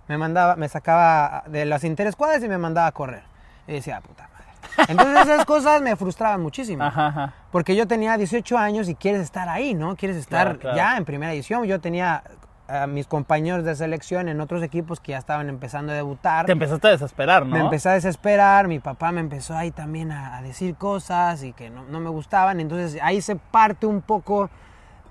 Me 0.08 0.18
mandaba, 0.18 0.56
me 0.56 0.68
sacaba 0.68 1.44
de 1.46 1.64
las 1.64 1.84
interescuadras 1.84 2.42
y 2.42 2.48
me 2.48 2.58
mandaba 2.58 2.86
a 2.88 2.92
correr. 2.92 3.22
Y 3.66 3.72
decía, 3.72 4.00
puta 4.00 4.28
madre. 4.28 4.86
Entonces 4.92 5.22
esas 5.26 5.44
cosas 5.44 5.80
me 5.82 5.94
frustraban 5.96 6.40
muchísimo. 6.42 6.82
Ajá, 6.82 7.06
ajá. 7.08 7.32
Porque 7.50 7.76
yo 7.76 7.86
tenía 7.86 8.16
18 8.16 8.58
años 8.58 8.88
y 8.88 8.94
quieres 8.94 9.22
estar 9.22 9.48
ahí, 9.48 9.74
¿no? 9.74 9.96
Quieres 9.96 10.16
estar 10.16 10.44
Claro, 10.44 10.58
claro. 10.58 10.76
ya 10.76 10.96
en 10.96 11.04
primera 11.04 11.32
edición. 11.32 11.64
Yo 11.64 11.80
tenía 11.80 12.22
a 12.68 12.86
mis 12.86 13.06
compañeros 13.06 13.64
de 13.64 13.74
selección 13.74 14.28
en 14.28 14.40
otros 14.40 14.62
equipos 14.62 14.98
que 14.98 15.12
ya 15.12 15.18
estaban 15.18 15.48
empezando 15.48 15.92
a 15.92 15.94
debutar. 15.94 16.46
Te 16.46 16.52
empezaste 16.52 16.88
a 16.88 16.90
desesperar, 16.92 17.44
¿no? 17.44 17.54
Me 17.56 17.60
empecé 17.60 17.90
a 17.90 17.92
desesperar, 17.92 18.66
mi 18.66 18.78
papá 18.78 19.12
me 19.12 19.20
empezó 19.20 19.54
ahí 19.56 19.70
también 19.70 20.10
a, 20.10 20.38
a 20.38 20.42
decir 20.42 20.74
cosas 20.76 21.42
y 21.42 21.52
que 21.52 21.68
no, 21.70 21.84
no 21.84 22.00
me 22.00 22.08
gustaban. 22.08 22.60
Entonces 22.60 22.98
ahí 23.02 23.20
se 23.20 23.36
parte 23.36 23.86
un 23.86 24.00
poco 24.00 24.48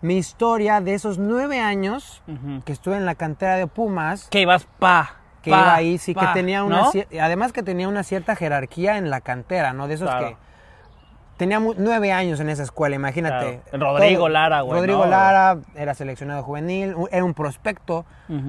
mi 0.02 0.18
historia 0.18 0.82
de 0.82 0.94
esos 0.94 1.18
nueve 1.18 1.60
años 1.60 2.24
que 2.66 2.72
estuve 2.74 2.98
en 2.98 3.06
la 3.06 3.16
cantera 3.16 3.56
de 3.56 3.68
Pumas. 3.68 4.28
Que 4.30 4.42
ibas 4.42 4.66
pa. 4.80 5.16
que 5.42 5.52
Pa, 5.52 5.58
iba 5.58 5.76
ahí, 5.76 5.98
sí, 5.98 6.14
pa, 6.14 6.28
que 6.28 6.34
tenía 6.40 6.64
una... 6.64 6.90
Además 7.22 7.52
que 7.54 7.64
tenía 7.64 7.88
una 7.88 8.04
cierta 8.04 8.36
jerarquía 8.36 8.98
en 8.98 9.10
la 9.10 9.22
cantera, 9.22 9.74
¿no? 9.74 9.88
De 9.88 9.96
esos 9.96 10.10
Claro. 10.10 10.30
que... 10.30 10.52
Tenía 11.38 11.60
nueve 11.60 12.12
años 12.12 12.40
en 12.40 12.50
esa 12.50 12.62
escuela, 12.62 12.96
imagínate. 12.96 13.62
Claro. 13.72 13.98
Rodrigo 13.98 14.30
Lara, 14.30 14.62
güey, 14.62 14.78
Rodrigo 14.80 15.06
¿no? 15.06 15.10
Lara 15.10 15.58
era 15.74 15.96
seleccionado 15.96 16.44
juvenil, 16.44 16.94
era 17.10 17.24
un 17.24 17.34
prospecto. 17.34 18.06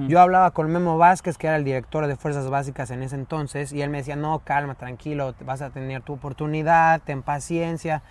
Yo 0.07 0.21
hablaba 0.21 0.51
con 0.51 0.71
Memo 0.71 0.99
Vázquez, 0.99 1.39
que 1.39 1.47
era 1.47 1.55
el 1.55 1.63
director 1.63 2.05
de 2.05 2.15
Fuerzas 2.15 2.51
Básicas 2.51 2.91
en 2.91 3.01
ese 3.01 3.15
entonces, 3.15 3.73
y 3.73 3.81
él 3.81 3.89
me 3.89 3.97
decía, 3.97 4.15
no, 4.15 4.37
calma, 4.43 4.75
tranquilo, 4.75 5.33
vas 5.43 5.63
a 5.63 5.71
tener 5.71 6.03
tu 6.03 6.13
oportunidad, 6.13 7.01
ten 7.01 7.23
paciencia. 7.23 8.03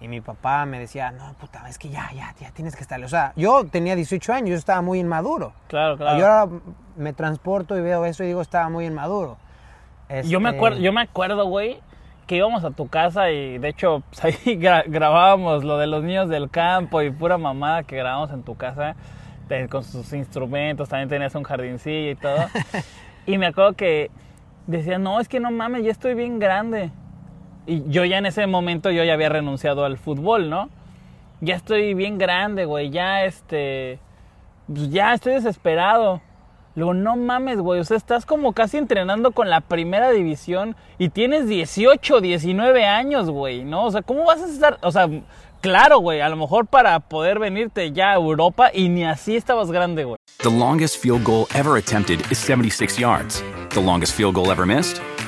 Y 0.00 0.06
mi 0.08 0.20
papá 0.20 0.64
me 0.64 0.78
decía, 0.78 1.10
no, 1.10 1.32
puta, 1.40 1.68
es 1.68 1.76
que 1.78 1.88
ya, 1.88 2.10
ya, 2.14 2.32
ya 2.40 2.50
tienes 2.52 2.76
que 2.76 2.82
estar. 2.82 3.02
O 3.02 3.08
sea, 3.08 3.32
yo 3.34 3.64
tenía 3.66 3.96
18 3.96 4.32
años, 4.32 4.50
yo 4.50 4.56
estaba 4.56 4.80
muy 4.80 5.00
inmaduro. 5.00 5.52
Claro, 5.66 5.96
claro. 5.96 6.18
Yo 6.18 6.26
ahora 6.26 6.52
me 6.96 7.12
transporto 7.12 7.76
y 7.76 7.80
veo 7.80 8.04
eso 8.04 8.22
y 8.22 8.28
digo, 8.28 8.40
estaba 8.40 8.68
muy 8.68 8.86
inmaduro. 8.86 9.36
Yo 10.24 10.40
me 10.40 10.48
Este, 10.50 10.56
acuerdo, 10.56 10.78
yo 10.78 10.92
me 10.92 11.00
acuerdo, 11.02 11.46
güey, 11.46 11.80
que 12.28 12.36
íbamos 12.36 12.62
a 12.64 12.70
tu 12.70 12.88
casa 12.88 13.30
y 13.30 13.58
de 13.58 13.68
hecho 13.68 14.02
pues, 14.10 14.24
ahí 14.24 14.32
gra- 14.58 14.84
grabábamos 14.86 15.64
lo 15.64 15.78
de 15.78 15.86
los 15.88 16.04
niños 16.04 16.28
del 16.28 16.48
campo 16.48 17.02
y 17.02 17.10
pura 17.10 17.36
mamada 17.36 17.82
que 17.82 17.96
grabamos 17.96 18.30
en 18.30 18.42
tu 18.42 18.56
casa 18.56 18.94
con 19.70 19.82
sus 19.82 20.12
instrumentos, 20.12 20.90
también 20.90 21.08
tenías 21.08 21.34
un 21.34 21.42
jardincillo 21.42 22.10
y 22.10 22.14
todo. 22.16 22.36
y 23.26 23.38
me 23.38 23.46
acuerdo 23.46 23.72
que 23.72 24.10
decía, 24.66 24.98
no, 24.98 25.20
es 25.20 25.28
que 25.28 25.40
no 25.40 25.50
mames, 25.50 25.84
ya 25.84 25.90
estoy 25.90 26.14
bien 26.14 26.38
grande. 26.38 26.90
Y 27.68 27.84
yo 27.88 28.06
ya 28.06 28.16
en 28.16 28.24
ese 28.24 28.46
momento 28.46 28.90
yo 28.90 29.04
ya 29.04 29.12
había 29.12 29.28
renunciado 29.28 29.84
al 29.84 29.98
fútbol, 29.98 30.48
¿no? 30.48 30.70
Ya 31.42 31.54
estoy 31.54 31.92
bien 31.92 32.16
grande, 32.16 32.64
güey, 32.64 32.88
ya 32.88 33.24
este, 33.24 33.98
pues 34.66 34.90
ya 34.90 35.12
estoy 35.12 35.34
desesperado. 35.34 36.22
Luego, 36.74 36.94
no 36.94 37.16
mames, 37.16 37.58
güey, 37.58 37.80
o 37.80 37.84
sea, 37.84 37.98
estás 37.98 38.24
como 38.24 38.54
casi 38.54 38.78
entrenando 38.78 39.32
con 39.32 39.50
la 39.50 39.60
primera 39.60 40.10
división 40.12 40.76
y 40.96 41.10
tienes 41.10 41.46
18, 41.46 42.22
19 42.22 42.86
años, 42.86 43.28
güey, 43.28 43.64
¿no? 43.64 43.84
O 43.84 43.90
sea, 43.90 44.00
¿cómo 44.00 44.24
vas 44.24 44.40
a 44.40 44.46
estar? 44.46 44.78
O 44.80 44.90
sea, 44.90 45.06
claro, 45.60 45.98
güey, 45.98 46.22
a 46.22 46.28
lo 46.30 46.36
mejor 46.36 46.66
para 46.66 46.98
poder 47.00 47.38
venirte 47.38 47.92
ya 47.92 48.12
a 48.12 48.14
Europa 48.14 48.70
y 48.72 48.88
ni 48.88 49.04
así 49.04 49.36
estabas 49.36 49.70
grande, 49.70 50.04
güey. 50.04 50.16
The 50.42 50.50
longest 50.50 51.02
field 51.02 51.22
goal 51.24 51.46
ever 51.54 51.76
attempted 51.76 52.20
is 52.30 52.38
76 52.38 52.98
yards. 52.98 53.44
The 53.74 53.82
longest 53.82 54.14
field 54.14 54.36
goal 54.36 54.50
ever 54.50 54.64
missed? 54.64 55.02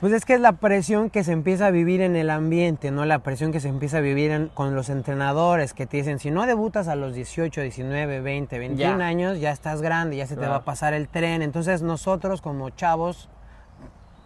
Pues 0.00 0.14
es 0.14 0.24
que 0.24 0.32
es 0.34 0.40
la 0.40 0.52
presión 0.52 1.10
que 1.10 1.22
se 1.24 1.32
empieza 1.32 1.66
a 1.66 1.70
vivir 1.70 2.00
en 2.00 2.16
el 2.16 2.30
ambiente, 2.30 2.90
¿no? 2.90 3.04
La 3.04 3.18
presión 3.18 3.52
que 3.52 3.60
se 3.60 3.68
empieza 3.68 3.98
a 3.98 4.00
vivir 4.00 4.30
en- 4.30 4.48
con 4.48 4.74
los 4.74 4.88
entrenadores 4.88 5.74
que 5.74 5.86
te 5.86 5.98
dicen, 5.98 6.18
si 6.18 6.30
no 6.30 6.46
debutas 6.46 6.88
a 6.88 6.96
los 6.96 7.12
18, 7.14 7.60
19, 7.60 8.20
20, 8.22 8.58
21 8.58 8.98
Ya. 8.98 9.06
años, 9.06 9.40
ya 9.40 9.50
estás 9.50 9.82
grande, 9.82 10.16
ya 10.16 10.26
se 10.26 10.34
te 10.36 10.38
Claro. 10.40 10.52
va 10.52 10.58
a 10.58 10.64
pasar 10.64 10.94
el 10.94 11.08
tren. 11.08 11.42
Entonces 11.42 11.82
nosotros 11.82 12.40
como 12.40 12.70
chavos 12.70 13.28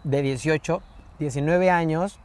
de 0.05 0.21
18, 0.21 0.81
19 1.19 1.69
años, 1.69 2.19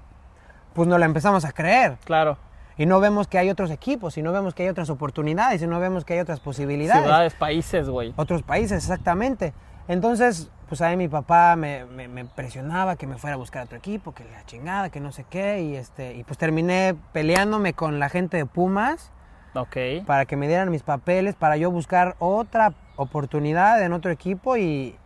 pues 0.73 0.87
nos 0.89 1.01
la 1.01 1.07
empezamos 1.07 1.45
a 1.45 1.51
creer. 1.51 1.97
Claro. 2.05 2.39
Y 2.77 2.87
no 2.87 3.01
vemos 3.01 3.27
que 3.27 3.37
hay 3.39 3.51
otros 3.51 3.71
equipos, 3.73 4.17
y 4.17 4.23
no 4.23 4.31
vemos 4.33 4.55
que 4.55 4.63
hay 4.63 4.69
otras 4.69 4.89
oportunidades, 4.91 5.61
y 5.61 5.67
no 5.67 5.81
vemos 5.81 6.05
que 6.05 6.15
hay 6.15 6.21
otras 6.21 6.39
posibilidades. 6.41 7.03
Ciudades, 7.03 7.35
países, 7.35 7.89
güey. 7.89 8.15
Otros 8.17 8.43
países, 8.45 8.79
exactamente. 8.85 9.53
Entonces, 9.89 10.51
pues 10.71 10.81
ahí 10.81 10.97
mi 10.97 11.09
papá 11.09 11.55
me, 11.57 11.85
me- 11.85 12.09
me 12.09 12.25
presionaba 12.25 12.97
que 12.97 13.07
me 13.07 13.19
fuera 13.19 13.35
a 13.35 13.37
buscar 13.37 13.61
a 13.61 13.65
otro 13.67 13.77
equipo, 13.77 14.13
que 14.15 14.25
la 14.25 14.47
chingada, 14.47 14.89
que 14.89 15.01
no 15.01 15.13
sé 15.13 15.27
qué. 15.29 15.61
Y, 15.61 15.77
este, 15.77 16.15
y 16.15 16.25
pues 16.25 16.39
terminé 16.39 16.95
peleándome 17.13 17.75
con 17.75 17.99
la 17.99 18.09
gente 18.09 18.39
de 18.39 18.47
Pumas 18.47 19.13
Ok. 19.55 19.77
para 20.07 20.25
que 20.27 20.37
me 20.37 20.47
dieran 20.49 20.71
mis 20.71 20.83
papeles, 20.83 21.35
para 21.35 21.57
yo 21.59 21.71
buscar 21.71 22.15
otra 22.21 22.73
oportunidad 22.97 23.83
en 23.83 23.93
otro 23.93 24.11
equipo. 24.11 24.57
Y, 24.57 24.97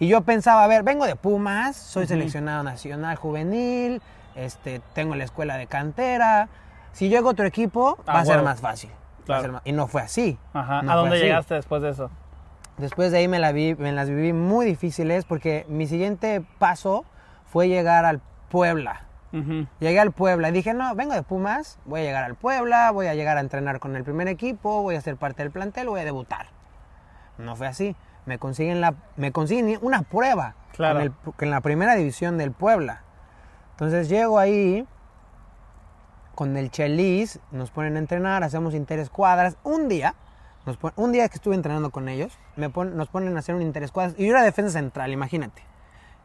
y 0.00 0.08
yo 0.08 0.22
pensaba, 0.22 0.64
a 0.64 0.66
ver, 0.66 0.82
vengo 0.82 1.06
de 1.06 1.14
Pumas, 1.16 1.76
soy 1.76 2.06
seleccionado 2.06 2.62
nacional 2.64 3.16
juvenil, 3.16 4.02
este, 4.34 4.80
tengo 4.92 5.14
la 5.14 5.24
escuela 5.24 5.56
de 5.56 5.68
cantera. 5.68 6.48
Si 6.92 7.08
llego 7.08 7.28
a 7.28 7.32
otro 7.32 7.46
equipo, 7.46 7.96
Ah, 8.06 8.14
va 8.14 8.20
a 8.20 8.24
ser 8.24 8.34
huevo. 8.36 8.48
más 8.48 8.60
fácil. 8.60 8.90
Va 8.90 9.22
a 9.22 9.24
Claro. 9.26 9.42
ser 9.42 9.52
más- 9.52 9.62
Y 9.64 9.72
no 9.72 9.86
fue 9.86 10.02
así. 10.02 10.36
Ajá. 10.52 10.82
No 10.82 10.90
¿A 10.90 10.96
dónde 10.96 11.14
así. 11.16 11.24
llegaste 11.26 11.54
después 11.54 11.80
de 11.80 11.90
eso? 11.90 12.10
Después 12.78 13.12
de 13.12 13.18
ahí 13.18 13.28
me, 13.28 13.38
la 13.38 13.52
vi, 13.52 13.74
me 13.74 13.92
las 13.92 14.08
viví 14.08 14.32
muy 14.32 14.64
difíciles 14.66 15.24
porque 15.24 15.66
mi 15.68 15.86
siguiente 15.86 16.42
paso 16.58 17.04
fue 17.46 17.68
llegar 17.68 18.04
al 18.04 18.20
Puebla. 18.50 19.06
Llegué 19.80 19.98
al 19.98 20.12
Puebla 20.12 20.50
y 20.50 20.52
dije, 20.52 20.74
no, 20.74 20.94
vengo 20.94 21.14
de 21.14 21.22
Pumas, 21.22 21.78
voy 21.86 22.00
a 22.00 22.02
llegar 22.02 22.24
al 22.24 22.34
Puebla, 22.34 22.90
voy 22.90 23.06
a 23.06 23.14
llegar 23.14 23.38
a 23.38 23.40
entrenar 23.40 23.78
con 23.80 23.96
el 23.96 24.04
primer 24.04 24.28
equipo, 24.28 24.82
voy 24.82 24.94
a 24.94 25.00
ser 25.00 25.16
parte 25.16 25.42
del 25.42 25.50
plantel, 25.50 25.88
voy 25.88 26.00
a 26.00 26.04
debutar. 26.04 26.48
No 27.38 27.56
fue 27.56 27.66
así. 27.66 27.96
Me 28.26 28.38
consiguen, 28.38 28.80
la, 28.82 28.94
me 29.16 29.32
consiguen 29.32 29.78
una 29.80 30.02
prueba 30.02 30.54
Claro. 30.72 31.00
el- 31.00 31.12
en 31.40 31.50
la 31.50 31.62
primera 31.62 31.94
división 31.94 32.36
del 32.36 32.52
Puebla. 32.52 33.02
Entonces 33.70 34.10
llego 34.10 34.38
ahí 34.38 34.86
con 36.34 36.56
el 36.58 36.70
Chelis, 36.70 37.40
nos 37.52 37.70
ponen 37.70 37.96
a 37.96 38.00
entrenar, 38.00 38.44
hacemos 38.44 38.74
interescuadras. 38.74 39.56
Un 39.64 39.88
día, 39.88 40.14
nos 40.66 40.76
pon- 40.76 40.92
un 40.96 41.12
día 41.12 41.28
que 41.28 41.34
estuve 41.36 41.54
entrenando 41.54 41.90
con 41.90 42.08
ellos, 42.08 42.38
me 42.56 42.70
pon- 42.70 42.96
nos 42.96 43.08
ponen 43.08 43.36
a 43.36 43.40
hacer 43.40 43.54
un 43.54 43.62
interescuadras. 43.62 44.14
Y 44.18 44.26
yo 44.26 44.32
era 44.32 44.42
defensa 44.42 44.72
central, 44.78 45.12
imagínate. 45.12 45.62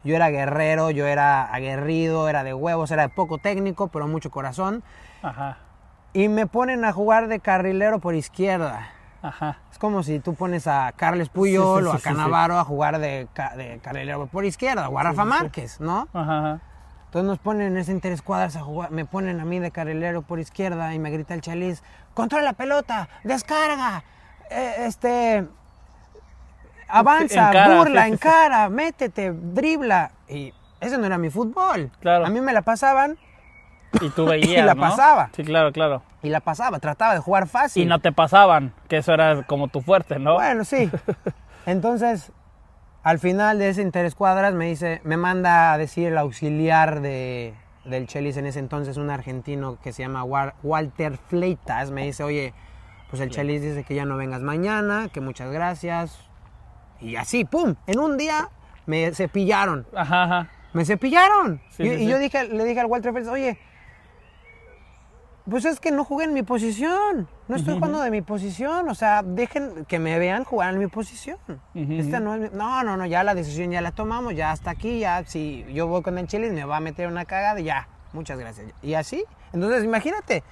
Yo 0.04 0.14
era 0.14 0.28
guerrero, 0.30 0.90
yo 0.90 1.06
era 1.06 1.52
aguerrido, 1.52 2.28
era 2.28 2.44
de 2.44 2.54
huevos, 2.54 2.90
era 2.90 3.02
de 3.02 3.08
poco 3.08 3.38
técnico, 3.38 3.88
pero 3.88 4.06
mucho 4.06 4.30
corazón. 4.30 4.82
Ajá. 5.22 5.58
Y 6.12 6.28
me 6.28 6.46
ponen 6.46 6.84
a 6.84 6.92
jugar 6.92 7.28
de 7.28 7.40
carrilero 7.40 7.98
por 7.98 8.14
izquierda. 8.14 8.90
Ajá. 9.20 9.58
Es 9.72 9.78
como 9.78 10.04
si 10.04 10.20
tú 10.20 10.34
pones 10.34 10.68
a 10.68 10.92
Carles 10.94 11.28
Puyol 11.28 11.80
Sí, 11.82 11.84
sí, 11.84 11.88
o 11.90 11.92
a 11.94 11.98
sí, 11.98 12.02
Canavaro 12.04 12.58
a 12.58 12.64
jugar 12.64 12.98
de, 13.00 13.26
ca- 13.32 13.56
de 13.56 13.80
carrilero 13.80 14.28
por 14.28 14.44
izquierda, 14.44 14.88
o 14.88 14.96
a 14.98 15.02
Rafa 15.02 15.24
Márquez, 15.24 15.80
¿no? 15.80 16.06
Ajá. 16.12 16.38
ajá. 16.38 16.60
Entonces 17.06 17.26
nos 17.26 17.38
ponen 17.38 17.68
en 17.72 17.76
ese 17.78 17.90
interescuadras 17.90 18.54
a 18.56 18.60
jugar, 18.60 18.90
me 18.92 19.04
ponen 19.06 19.40
a 19.40 19.44
mí 19.44 19.58
de 19.58 19.70
carrilero 19.70 20.22
por 20.22 20.38
izquierda 20.38 20.94
y 20.94 20.98
me 20.98 21.10
grita 21.10 21.34
el 21.34 21.40
chaliz, 21.40 21.82
controla 22.14 22.44
la 22.44 22.52
pelota, 22.52 23.08
descarga, 23.24 24.04
este, 24.50 25.46
avanza, 26.88 27.50
burla, 27.76 28.04
sí, 28.04 28.10
sí, 28.12 28.16
sí. 28.18 28.26
encara, 28.28 28.68
métete, 28.68 29.32
dribla. 29.32 30.12
Y 30.28 30.52
ese 30.80 30.98
no 30.98 31.06
era 31.06 31.18
mi 31.18 31.30
fútbol. 31.30 31.90
Claro. 32.00 32.26
A 32.26 32.30
mí 32.30 32.40
me 32.40 32.52
la 32.52 32.62
pasaban 32.62 33.18
Y 34.00 34.10
tú 34.10 34.26
veías, 34.26 34.64
la 34.66 34.74
¿no? 34.74 34.80
pasaba. 34.80 35.30
Sí, 35.34 35.44
claro, 35.44 35.72
claro. 35.72 36.02
y 36.22 36.28
la 36.30 36.40
pasaba, 36.40 36.78
trataba 36.78 37.14
de 37.14 37.20
jugar 37.20 37.46
fácil. 37.48 37.82
Y 37.82 37.86
no 37.86 37.98
te 38.00 38.12
pasaban, 38.12 38.72
que 38.88 38.98
eso 38.98 39.12
era 39.12 39.42
como 39.44 39.68
tu 39.68 39.80
fuerte, 39.82 40.18
¿no? 40.18 40.34
Bueno, 40.34 40.64
sí. 40.64 40.90
Entonces, 41.66 42.32
al 43.02 43.18
final 43.18 43.58
de 43.58 43.68
ese 43.70 43.82
interescuadras 43.82 44.54
me 44.54 44.66
dice, 44.66 45.00
me 45.04 45.16
manda 45.16 45.72
a 45.72 45.78
decir 45.78 46.08
el 46.08 46.18
auxiliar 46.18 47.00
de, 47.00 47.54
del 47.84 48.06
Chelis 48.06 48.36
en 48.38 48.46
ese 48.46 48.58
entonces, 48.58 48.96
un 48.96 49.10
argentino 49.10 49.78
que 49.82 49.92
se 49.92 50.02
llama 50.02 50.24
Wa- 50.24 50.54
Walter 50.62 51.18
Fleitas, 51.28 51.90
me 51.90 52.04
dice, 52.04 52.22
oye, 52.24 52.54
pues 53.10 53.20
el 53.22 53.30
Chelis 53.30 53.62
dice 53.62 53.84
que 53.84 53.94
ya 53.94 54.04
no 54.04 54.16
vengas 54.16 54.42
mañana, 54.42 55.08
que 55.12 55.20
muchas 55.20 55.50
gracias. 55.50 56.18
Y 57.00 57.16
así, 57.16 57.44
¡pum! 57.44 57.74
En 57.86 57.98
un 58.00 58.16
día 58.16 58.48
me 58.86 59.12
cepillaron. 59.14 59.86
Ajá, 59.94 60.24
ajá. 60.24 60.48
Me 60.72 60.84
cepillaron. 60.84 61.60
Sí, 61.70 61.84
y 61.84 61.88
sí, 61.88 61.94
y 61.94 61.98
sí. 61.98 62.06
yo 62.08 62.18
dije, 62.18 62.44
le 62.48 62.64
dije 62.64 62.80
al 62.80 62.86
Walter 62.86 63.12
Fleitas, 63.12 63.32
oye, 63.32 63.58
pues 65.50 65.64
es 65.64 65.80
que 65.80 65.90
no 65.90 66.04
jugué 66.04 66.26
en 66.26 66.34
mi 66.34 66.42
posición. 66.42 67.26
No 67.48 67.56
estoy 67.56 67.74
jugando 67.74 68.00
de 68.02 68.10
mi 68.10 68.20
posición, 68.20 68.86
o 68.90 68.94
sea, 68.94 69.22
dejen 69.22 69.86
que 69.86 69.98
me 69.98 70.18
vean 70.18 70.44
jugar 70.44 70.74
en 70.74 70.78
mi 70.78 70.88
posición. 70.88 71.38
Esta 71.74 72.20
no, 72.20 72.34
es 72.34 72.40
mi- 72.52 72.58
no, 72.58 72.82
no, 72.84 72.98
no, 72.98 73.06
ya 73.06 73.24
la 73.24 73.34
decisión 73.34 73.70
ya 73.70 73.80
la 73.80 73.92
tomamos, 73.92 74.34
ya 74.34 74.50
hasta 74.50 74.70
aquí, 74.70 74.98
ya 74.98 75.24
si 75.24 75.64
yo 75.72 75.86
voy 75.86 76.02
con 76.02 76.18
el 76.18 76.26
Chile 76.26 76.50
me 76.50 76.64
va 76.66 76.76
a 76.76 76.80
meter 76.80 77.08
una 77.08 77.24
cagada, 77.24 77.60
ya, 77.60 77.88
muchas 78.12 78.38
gracias. 78.38 78.66
Y 78.82 78.92
así, 78.92 79.24
entonces 79.54 79.84
imagínate, 79.84 80.42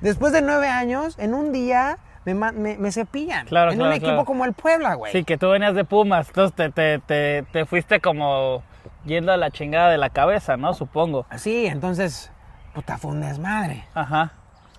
después 0.00 0.32
de 0.32 0.40
nueve 0.40 0.68
años, 0.68 1.16
en 1.18 1.34
un 1.34 1.52
día 1.52 1.98
me, 2.34 2.52
me, 2.52 2.76
me 2.76 2.92
cepillan. 2.92 3.46
Claro, 3.46 3.70
en 3.70 3.76
claro, 3.78 3.90
un 3.90 3.96
equipo 3.96 4.10
claro. 4.12 4.24
como 4.24 4.44
el 4.44 4.52
Puebla, 4.52 4.94
güey. 4.94 5.12
Sí, 5.12 5.24
que 5.24 5.38
tú 5.38 5.48
venías 5.50 5.74
de 5.74 5.84
Pumas, 5.84 6.28
entonces 6.28 6.54
te, 6.54 6.70
te, 6.70 6.98
te, 6.98 7.42
te 7.52 7.66
fuiste 7.66 8.00
como 8.00 8.62
yendo 9.04 9.32
a 9.32 9.36
la 9.36 9.50
chingada 9.50 9.90
de 9.90 9.98
la 9.98 10.10
cabeza, 10.10 10.56
¿no? 10.56 10.74
Supongo. 10.74 11.26
Así, 11.30 11.66
entonces, 11.66 12.32
puta, 12.74 12.98
fue 12.98 13.12
un 13.12 13.20
desmadre. 13.20 13.84
Ajá. 13.94 14.32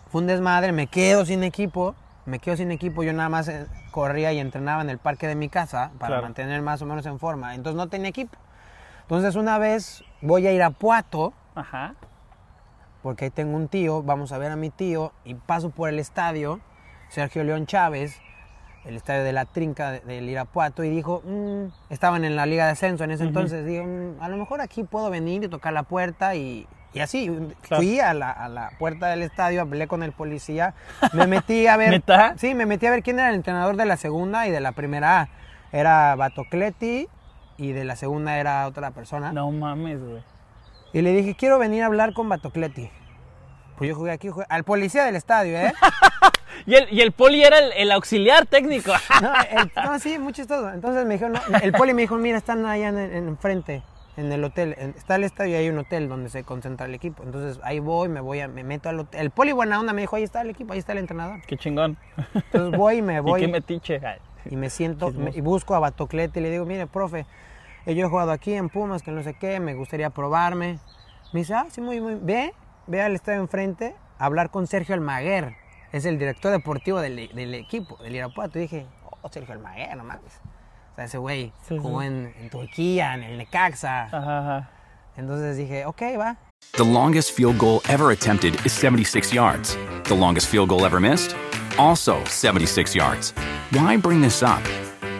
Fue 0.10 0.22
un 0.22 0.28
desmadre, 0.28 0.72
me 0.72 0.88
quedo 0.88 1.26
sin 1.26 1.44
equipo, 1.44 1.96
me 2.26 2.40
quedo 2.40 2.58
sin 2.58 2.72
equipo, 2.72 3.04
yo 3.04 3.14
nada 3.14 3.30
más 3.30 3.48
eh, 3.48 3.66
corría 3.92 4.34
y 4.34 4.40
entrenaba 4.40 4.82
en 4.82 4.90
el 4.90 4.98
parque 4.98 5.28
de 5.28 5.36
mi 5.36 5.48
casa 5.50 5.92
para 6.00 6.08
Claro. 6.08 6.22
mantener 6.24 6.62
más 6.62 6.82
o 6.82 6.86
menos 6.86 7.06
en 7.06 7.20
forma, 7.20 7.56
entonces 7.56 7.78
no 7.78 7.88
tenía 7.88 8.10
equipo. 8.10 8.38
Entonces 9.04 9.36
una 9.36 9.58
vez 9.58 10.04
voy 10.22 10.46
a 10.48 10.52
ir 10.52 10.62
a 10.64 10.70
Puato, 10.72 11.34
Ajá. 11.56 11.96
porque 13.02 13.26
ahí 13.26 13.32
tengo 13.32 13.56
un 13.56 13.70
tío, 13.70 14.04
vamos 14.04 14.32
a 14.34 14.38
ver 14.38 14.52
a 14.52 14.56
mi 14.58 14.70
tío, 14.70 15.14
y 15.24 15.34
paso 15.36 15.70
por 15.70 15.88
el 15.90 16.00
estadio, 16.00 16.60
Sergio 17.10 17.44
León 17.44 17.66
Chávez, 17.66 18.20
el 18.86 18.96
estadio 18.96 19.24
de 19.24 19.34
la 19.34 19.46
Trinca 19.46 19.92
de- 19.92 20.00
del 20.02 20.30
Irapuato, 20.30 20.84
y 20.84 20.90
dijo, 20.90 21.22
"Mm", 21.26 21.66
estaban 21.90 22.24
en 22.24 22.36
la 22.36 22.46
Liga 22.46 22.66
de 22.66 22.72
Ascenso 22.72 23.04
en 23.04 23.12
ese 23.12 23.24
entonces, 23.24 23.66
digo, 23.66 23.86
"Mm, 23.86 24.22
a 24.22 24.30
lo 24.30 24.38
mejor 24.38 24.62
aquí 24.62 24.84
puedo 24.84 25.10
venir 25.10 25.44
y 25.44 25.48
tocar 25.50 25.74
la 25.74 25.84
puerta, 25.84 26.36
y, 26.36 26.68
y 26.94 27.00
así, 27.00 27.28
Claro. 27.62 27.82
fui 27.84 28.00
a 28.00 28.14
la, 28.14 28.32
a 28.32 28.48
la 28.50 28.72
puerta 28.80 29.08
del 29.08 29.24
estadio, 29.24 29.62
hablé 29.62 29.88
con 29.88 30.04
el 30.04 30.14
policía, 30.14 30.74
me 31.14 31.28
metí 31.28 31.68
a 31.68 31.76
ver, 31.78 31.90
¿Neta? 31.92 32.34
sí, 32.38 32.54
me 32.56 32.66
metí 32.66 32.86
a 32.86 32.92
ver 32.92 33.04
quién 33.04 33.20
era 33.20 33.30
el 33.30 33.36
entrenador 33.36 33.76
de 33.76 33.86
la 33.86 33.98
segunda 33.98 34.48
y 34.48 34.52
de 34.52 34.60
la 34.62 34.72
primera 34.72 35.22
A, 35.22 35.30
era 35.74 36.16
Batocleti, 36.16 37.08
y 37.58 37.72
de 37.74 37.84
la 37.84 37.96
segunda 37.96 38.38
era 38.38 38.68
otra 38.68 38.92
persona. 38.92 39.34
No 39.34 39.52
mames, 39.52 40.00
güey. 40.02 40.24
Y 40.94 41.02
le 41.02 41.12
dije, 41.12 41.36
quiero 41.36 41.58
venir 41.60 41.84
a 41.84 41.88
hablar 41.88 42.14
con 42.14 42.30
Batocleti. 42.30 42.90
Pues 43.78 43.90
yo 43.90 43.96
jugué 43.96 44.12
aquí, 44.12 44.30
jugué- 44.30 44.46
al 44.48 44.64
policía 44.64 45.04
del 45.04 45.16
estadio, 45.16 45.58
¿eh? 45.58 45.74
Y 46.68 46.76
el, 46.76 46.94
y 46.94 47.02
el 47.02 47.12
poli 47.14 47.42
era 47.44 47.58
el, 47.60 47.72
el 47.76 47.92
auxiliar 47.92 48.46
técnico. 48.46 48.92
No, 49.22 49.34
el- 49.50 49.72
no, 49.84 49.98
sí, 50.00 50.20
muy 50.20 50.34
chistoso. 50.34 50.70
Entonces 50.72 51.06
me 51.06 51.14
dijeron, 51.16 51.34
no, 51.50 51.58
el 51.58 51.72
poli 51.72 51.94
me 51.96 52.02
dijo, 52.04 52.16
mira, 52.18 52.38
están 52.38 52.64
allá 52.66 52.90
en, 52.90 52.98
en 53.00 53.28
enfrente, 53.30 53.82
en 54.18 54.32
el 54.32 54.44
hotel. 54.44 54.76
En- 54.78 54.90
está 54.98 55.16
el 55.16 55.24
estadio 55.24 55.54
y 55.54 55.56
hay 55.56 55.70
un 55.70 55.80
hotel 55.80 56.08
donde 56.10 56.30
se 56.30 56.44
concentra 56.44 56.86
el 56.86 56.94
equipo. 56.94 57.24
Entonces 57.24 57.60
ahí 57.64 57.80
voy, 57.80 58.10
me 58.10 58.20
voy, 58.20 58.42
a, 58.42 58.48
me 58.48 58.64
meto 58.64 58.90
al 58.90 59.00
hotel. 59.00 59.22
El 59.22 59.32
poli 59.32 59.54
buena 59.54 59.80
onda 59.80 59.94
me 59.94 60.02
dijo, 60.02 60.16
ahí 60.18 60.24
está 60.24 60.42
el 60.42 60.50
equipo, 60.50 60.74
ahí 60.74 60.80
está 60.80 60.92
el 60.92 60.98
entrenador. 61.00 61.40
Qué 61.48 61.56
chingón. 61.58 61.98
Entonces 62.36 62.78
voy 62.78 62.98
y 62.98 63.02
me 63.02 63.16
Y 63.18 63.20
voy. 63.22 63.42
qué 63.42 63.48
metiche. 63.48 64.02
Y 64.50 64.56
me 64.58 64.70
siento 64.70 65.12
me- 65.12 65.32
y 65.34 65.42
busco 65.42 65.74
a 65.74 65.80
Batoclete 65.80 66.40
y 66.40 66.44
le 66.44 66.52
digo, 66.52 66.66
mire, 66.66 66.86
profe, 66.86 67.26
eh, 67.86 67.96
yo 67.96 68.06
he 68.06 68.10
jugado 68.10 68.32
aquí 68.32 68.54
en 68.54 68.68
Pumas, 68.70 69.04
que 69.04 69.12
no 69.12 69.24
sé 69.24 69.34
qué, 69.36 69.60
me 69.62 69.74
gustaría 69.74 70.10
probarme. 70.10 70.80
Me 71.32 71.40
dice, 71.42 71.54
ah, 71.54 71.66
sí, 71.70 71.80
muy, 71.82 72.02
muy, 72.02 72.16
ve, 72.16 72.54
ve 72.88 73.02
al 73.02 73.16
estadio 73.16 73.40
enfrente, 73.40 73.96
a 74.20 74.26
hablar 74.26 74.50
con 74.50 74.68
Sergio 74.68 74.96
Almaguer, 74.96 75.56
es 75.92 76.06
el 76.06 76.18
director 76.20 76.52
deportivo 76.52 77.00
del, 77.00 77.30
del 77.34 77.54
equipo, 77.54 77.98
del 78.04 78.16
Irapuato. 78.16 78.60
Y 78.60 78.64
dije, 78.64 78.86
oh, 79.22 79.30
Sergio 79.32 79.54
Almaguer, 79.54 79.96
no 79.98 80.04
mames. 80.04 80.34
O 80.92 80.96
sea, 80.96 81.06
ese 81.06 81.18
güey 81.18 81.54
Sí, 81.68 81.78
jugó 81.78 82.02
sí. 82.02 82.08
en, 82.08 82.34
en 82.40 82.50
Turquía, 82.50 83.14
en 83.14 83.24
el 83.24 83.38
Necaxa. 83.38 84.04
Ajá, 84.06 84.40
ajá. 84.40 84.70
Entonces 85.16 85.58
dije, 85.58 85.86
ok, 85.86 86.02
va. 86.20 86.38
The 86.74 86.84
longest 86.86 87.32
field 87.36 87.58
goal 87.60 87.82
ever 87.90 88.12
attempted 88.12 88.56
is 88.66 88.72
76 88.74 89.32
yards. 89.34 89.78
The 90.06 90.16
longest 90.16 90.48
field 90.48 90.70
goal 90.70 90.86
ever 90.86 91.00
missed? 91.00 91.36
Also 91.78 92.24
76 92.26 92.96
yards. 92.96 93.32
Why 93.72 93.98
bring 93.98 94.22
this 94.22 94.42
up? 94.42 94.62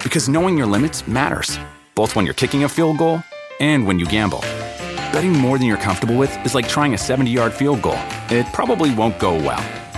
Because 0.04 0.30
knowing 0.30 0.58
your 0.58 0.68
limits 0.68 1.08
matters, 1.08 1.60
both 1.96 2.16
when 2.16 2.26
you're 2.26 2.34
kicking 2.36 2.64
a 2.64 2.70
field 2.70 2.98
goal 2.98 3.22
and 3.60 3.86
when 3.86 4.00
you 4.00 4.06
gamble. 4.06 4.42
Betting 5.12 5.34
more 5.34 5.58
than 5.58 5.68
you're 5.68 5.78
comfortable 5.78 6.16
with 6.16 6.36
is 6.46 6.54
like 6.56 6.68
trying 6.68 6.94
a 6.94 6.98
70 6.98 7.30
yard 7.32 7.54
field 7.54 7.82
goal, 7.82 7.98
it 8.30 8.46
probably 8.54 8.94
won't 8.94 9.20
go 9.20 9.34
well. 9.36 9.64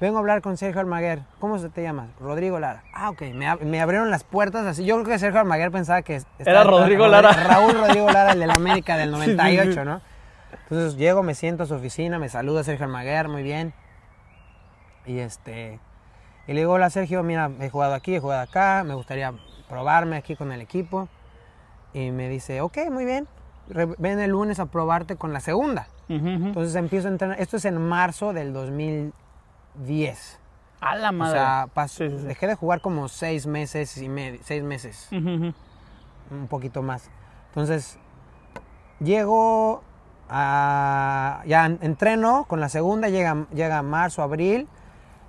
vengo 0.00 0.16
a 0.16 0.20
hablar 0.20 0.40
con 0.42 0.56
Sergio 0.56 0.80
Almaguer. 0.80 1.20
¿Cómo 1.40 1.58
se 1.58 1.68
te 1.68 1.82
llama? 1.82 2.08
Rodrigo 2.20 2.58
Lara. 2.58 2.82
Ah, 2.94 3.10
ok. 3.10 3.22
Me, 3.34 3.46
ab- 3.48 3.60
me 3.62 3.80
abrieron 3.80 4.10
las 4.10 4.24
puertas 4.24 4.66
así. 4.66 4.84
Yo 4.84 4.94
creo 4.96 5.06
que 5.06 5.18
Sergio 5.18 5.40
Almaguer 5.40 5.70
pensaba 5.70 6.02
que... 6.02 6.16
estaba- 6.38 6.64
Rodrigo 6.64 7.06
Rodri- 7.06 7.10
Lara. 7.10 7.32
Raúl 7.32 7.72
Rodrigo 7.72 8.10
Lara, 8.10 8.32
el 8.32 8.40
de 8.40 8.46
la 8.46 8.54
América 8.56 8.96
del 8.96 9.14
Sí, 9.14 9.20
sí, 9.24 9.30
98, 9.36 9.72
sí. 9.72 9.80
¿no? 9.86 10.00
Entonces 10.62 10.96
llego, 10.98 11.22
me 11.22 11.34
siento 11.34 11.62
a 11.64 11.66
su 11.66 11.74
oficina, 11.74 12.18
me 12.18 12.28
saluda 12.28 12.62
Sergio 12.64 12.86
Almaguer, 12.86 13.28
muy 13.28 13.42
bien. 13.42 13.72
Y 15.06 15.18
este... 15.18 15.78
Y 16.46 16.52
le 16.54 16.60
digo, 16.60 16.72
hola 16.72 16.88
Sergio, 16.88 17.22
mira, 17.22 17.50
he 17.60 17.68
jugado 17.68 17.92
aquí, 17.94 18.14
he 18.14 18.20
jugado 18.20 18.40
acá, 18.42 18.82
me 18.86 18.94
gustaría 18.94 19.34
probarme 19.68 20.16
aquí 20.16 20.34
con 20.34 20.50
el 20.52 20.62
equipo. 20.62 21.08
Y 21.92 22.10
me 22.10 22.28
dice, 22.30 22.60
ok, 22.62 22.78
muy 22.90 23.04
bien. 23.04 23.28
Ven 23.98 24.18
el 24.18 24.30
lunes 24.30 24.58
a 24.60 24.66
probarte 24.66 25.16
con 25.16 25.34
la 25.34 25.40
segunda. 25.40 25.88
Entonces 26.08 26.74
empiezo 26.74 27.08
a 27.08 27.10
entrenar. 27.10 27.38
Esto 27.38 27.58
es 27.58 27.66
en 27.66 27.76
marzo 27.86 28.32
del 28.32 28.54
2010. 29.78 30.38
A 30.80 30.96
la 30.96 31.10
O 31.10 31.12
madre. 31.12 31.38
sea, 31.38 31.68
pasó- 31.74 32.04
Sí, 32.04 32.10
sí, 32.10 32.18
sí. 32.20 32.26
dejé 32.26 32.46
de 32.46 32.54
jugar 32.54 32.80
como 32.80 33.08
seis 33.08 33.46
meses 33.46 33.96
y 33.98 34.08
medio, 34.08 34.38
seis 34.44 34.62
meses, 34.62 35.08
un 35.10 35.54
poquito 36.48 36.82
más. 36.82 37.10
Entonces, 37.48 37.98
llego 39.00 39.82
a, 40.28 41.42
ya 41.46 41.66
en- 41.66 41.78
entreno 41.82 42.44
con 42.48 42.60
la 42.60 42.68
segunda, 42.68 43.08
llega, 43.08 43.46
llega 43.52 43.82
marzo, 43.82 44.22
abril, 44.22 44.68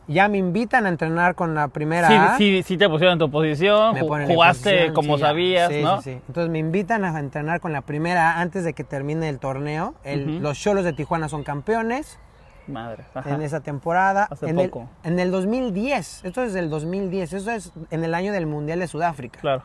ya 0.08 0.28
me 0.28 0.38
invitan 0.40 0.86
a 0.86 0.90
entrenar 0.90 1.34
con 1.36 1.56
la 1.56 1.68
primera. 1.70 2.34
A. 2.34 2.38
Sí, 2.38 2.62
te 2.64 2.90
pusieron 2.90 3.14
en 3.14 3.20
tu 3.20 3.32
posición, 3.32 3.94
Me 3.96 4.02
jugaste 4.02 4.70
posición, 4.72 4.94
como 4.94 5.18
sabías, 5.18 5.72
¿no? 5.72 6.02
sí, 6.02 6.12
sí. 6.14 6.22
Entonces 6.28 6.52
me 6.52 6.60
invitan 6.60 7.06
a 7.06 7.18
entrenar 7.20 7.60
con 7.60 7.74
la 7.74 7.82
primera 7.82 8.34
A 8.34 8.42
antes 8.42 8.64
de 8.64 8.74
que 8.74 8.84
termine 8.84 9.30
el 9.30 9.40
torneo. 9.40 9.96
El-. 10.04 10.42
Los 10.42 10.60
Cholos 10.60 10.84
de 10.84 10.94
Tijuana 10.94 11.28
son 11.30 11.44
campeones. 11.44 12.20
Madre. 12.69 13.05
ajá. 13.13 13.29
en 13.29 13.41
esa 13.41 13.60
temporada. 13.62 14.27
Hace 14.29 14.49
en 14.49 14.55
poco. 14.55 14.89
El, 15.03 15.13
en 15.13 15.19
el 15.19 15.32
2010, 15.32 16.25
esto 16.25 16.43
es 16.43 16.53
del 16.53 16.69
2010, 16.69 17.34
eso 17.34 17.51
es 17.51 17.71
en 17.89 18.03
el 18.03 18.13
año 18.13 18.32
del 18.32 18.45
Mundial 18.45 18.79
de 18.79 18.88
Sudáfrica. 18.88 19.39
Claro. 19.39 19.63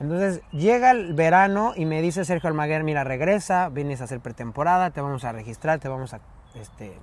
Entonces 0.00 0.40
llega 0.50 0.92
el 0.92 1.12
verano 1.12 1.74
y 1.76 1.84
me 1.84 2.00
dice 2.00 2.24
Sergio 2.24 2.48
Almaguer, 2.48 2.84
mira, 2.84 3.04
regresa, 3.04 3.68
vienes 3.68 4.00
a 4.00 4.04
hacer 4.04 4.20
pretemporada, 4.20 4.90
te 4.90 5.02
vamos 5.02 5.24
a 5.24 5.32
registrar, 5.32 5.78
te 5.78 5.88
vamos 5.90 6.14
a, 6.14 6.20
este, 6.54 6.98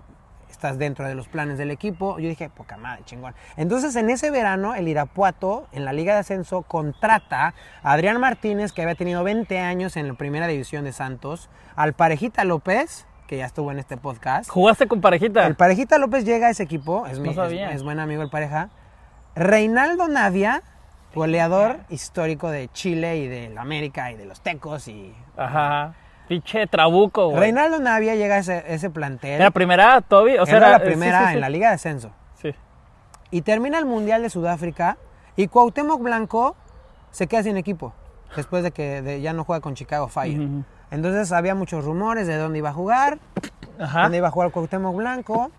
estás 0.50 0.80
dentro 0.80 1.08
de 1.08 1.14
los 1.14 1.28
planes 1.28 1.60
del 1.60 1.70
equipo. 1.70 2.18
Yo 2.18 2.28
dije, 2.28 2.50
poca 2.50 2.78
madre, 2.78 3.04
chingón. 3.06 3.36
Entonces 3.56 3.96
en 3.96 4.10
ese 4.10 4.32
verano 4.32 4.74
el 4.74 4.88
Irapuato, 4.88 5.68
en 5.72 5.86
la 5.86 5.94
Liga 5.94 6.14
de 6.14 6.22
Ascenso, 6.22 6.64
contrata 6.64 7.54
a 7.84 7.92
Adrián 7.94 8.20
Martínez, 8.20 8.74
que 8.74 8.82
había 8.82 8.96
tenido 8.96 9.24
20 9.24 9.60
años 9.60 9.96
en 9.96 10.08
la 10.08 10.16
primera 10.16 10.48
división 10.48 10.84
de 10.84 10.92
Santos, 10.92 11.52
al 11.76 11.94
Parejita 11.94 12.44
López, 12.46 13.06
que 13.28 13.38
ya 13.38 13.46
estuvo 13.46 13.72
en 13.72 13.80
este 13.80 13.98
podcast. 13.98 14.50
¿Jugaste 14.50 14.88
con 14.88 15.02
parejita? 15.02 15.46
El 15.46 15.56
Parejita 15.56 15.98
López 15.98 16.24
llega 16.26 16.48
a 16.48 16.50
ese 16.50 16.64
equipo, 16.64 17.06
es, 17.08 17.20
mi, 17.20 17.34
No 17.34 17.44
es, 17.46 17.52
es 17.76 17.84
buen 17.84 18.00
amigo 18.00 18.24
el 18.24 18.30
pareja. 18.30 18.70
Reinaldo 19.36 20.08
Navia, 20.08 20.64
goleador 21.14 21.80
histórico 21.90 22.50
de 22.50 22.70
Chile 22.70 23.18
y 23.18 23.28
de 23.28 23.50
la 23.50 23.62
América 23.62 24.12
y 24.12 24.16
de 24.16 24.26
los 24.26 24.42
Tecos. 24.42 24.88
y 24.88 25.14
Ajá. 25.36 25.94
Pinche 26.28 26.68
trabuco, 26.68 27.28
güey. 27.30 27.40
Reinaldo 27.40 27.80
Navia 27.80 28.16
llega 28.16 28.36
a 28.36 28.40
ese, 28.40 28.64
ese 28.68 28.90
plantel. 28.90 29.40
¿Era 29.42 29.52
primera, 29.52 30.02
Toby? 30.02 30.38
O 30.38 30.46
sea, 30.46 30.58
Era 30.58 30.70
la 30.72 30.80
sí, 30.80 30.86
primera 30.86 31.20
sí, 31.20 31.28
sí. 31.30 31.34
en 31.36 31.42
la 31.42 31.50
Liga 31.50 31.70
de 31.70 31.76
Ascenso. 31.76 32.12
Sí. 32.36 32.54
Y 33.32 33.42
termina 33.42 33.78
el 33.78 33.86
Mundial 33.86 34.22
de 34.22 34.30
Sudáfrica 34.30 34.98
y 35.36 35.48
Cuauhtémoc 35.48 36.02
Blanco 36.02 36.56
se 37.12 37.28
queda 37.28 37.44
sin 37.44 37.58
equipo 37.58 37.94
después 38.36 38.64
de 38.64 38.72
que 38.72 39.02
de- 39.02 39.22
ya 39.22 39.32
no 39.34 39.44
juega 39.44 39.62
con 39.62 39.74
Chicago 39.76 40.08
Fire. 40.08 40.40
Ujú. 40.40 40.64
Entonces 40.92 41.32
había 41.32 41.56
muchos 41.56 41.84
rumores 41.84 42.28
de 42.28 42.38
dónde 42.38 42.60
iba 42.60 42.70
a 42.70 42.74
jugar, 42.74 43.20
Ajá. 43.80 44.04
donde 44.04 44.18
iba 44.18 44.28
a 44.28 44.32
jugar 44.32 44.52
Cuauhtémoc 44.52 44.96
Blanco. 44.96 45.52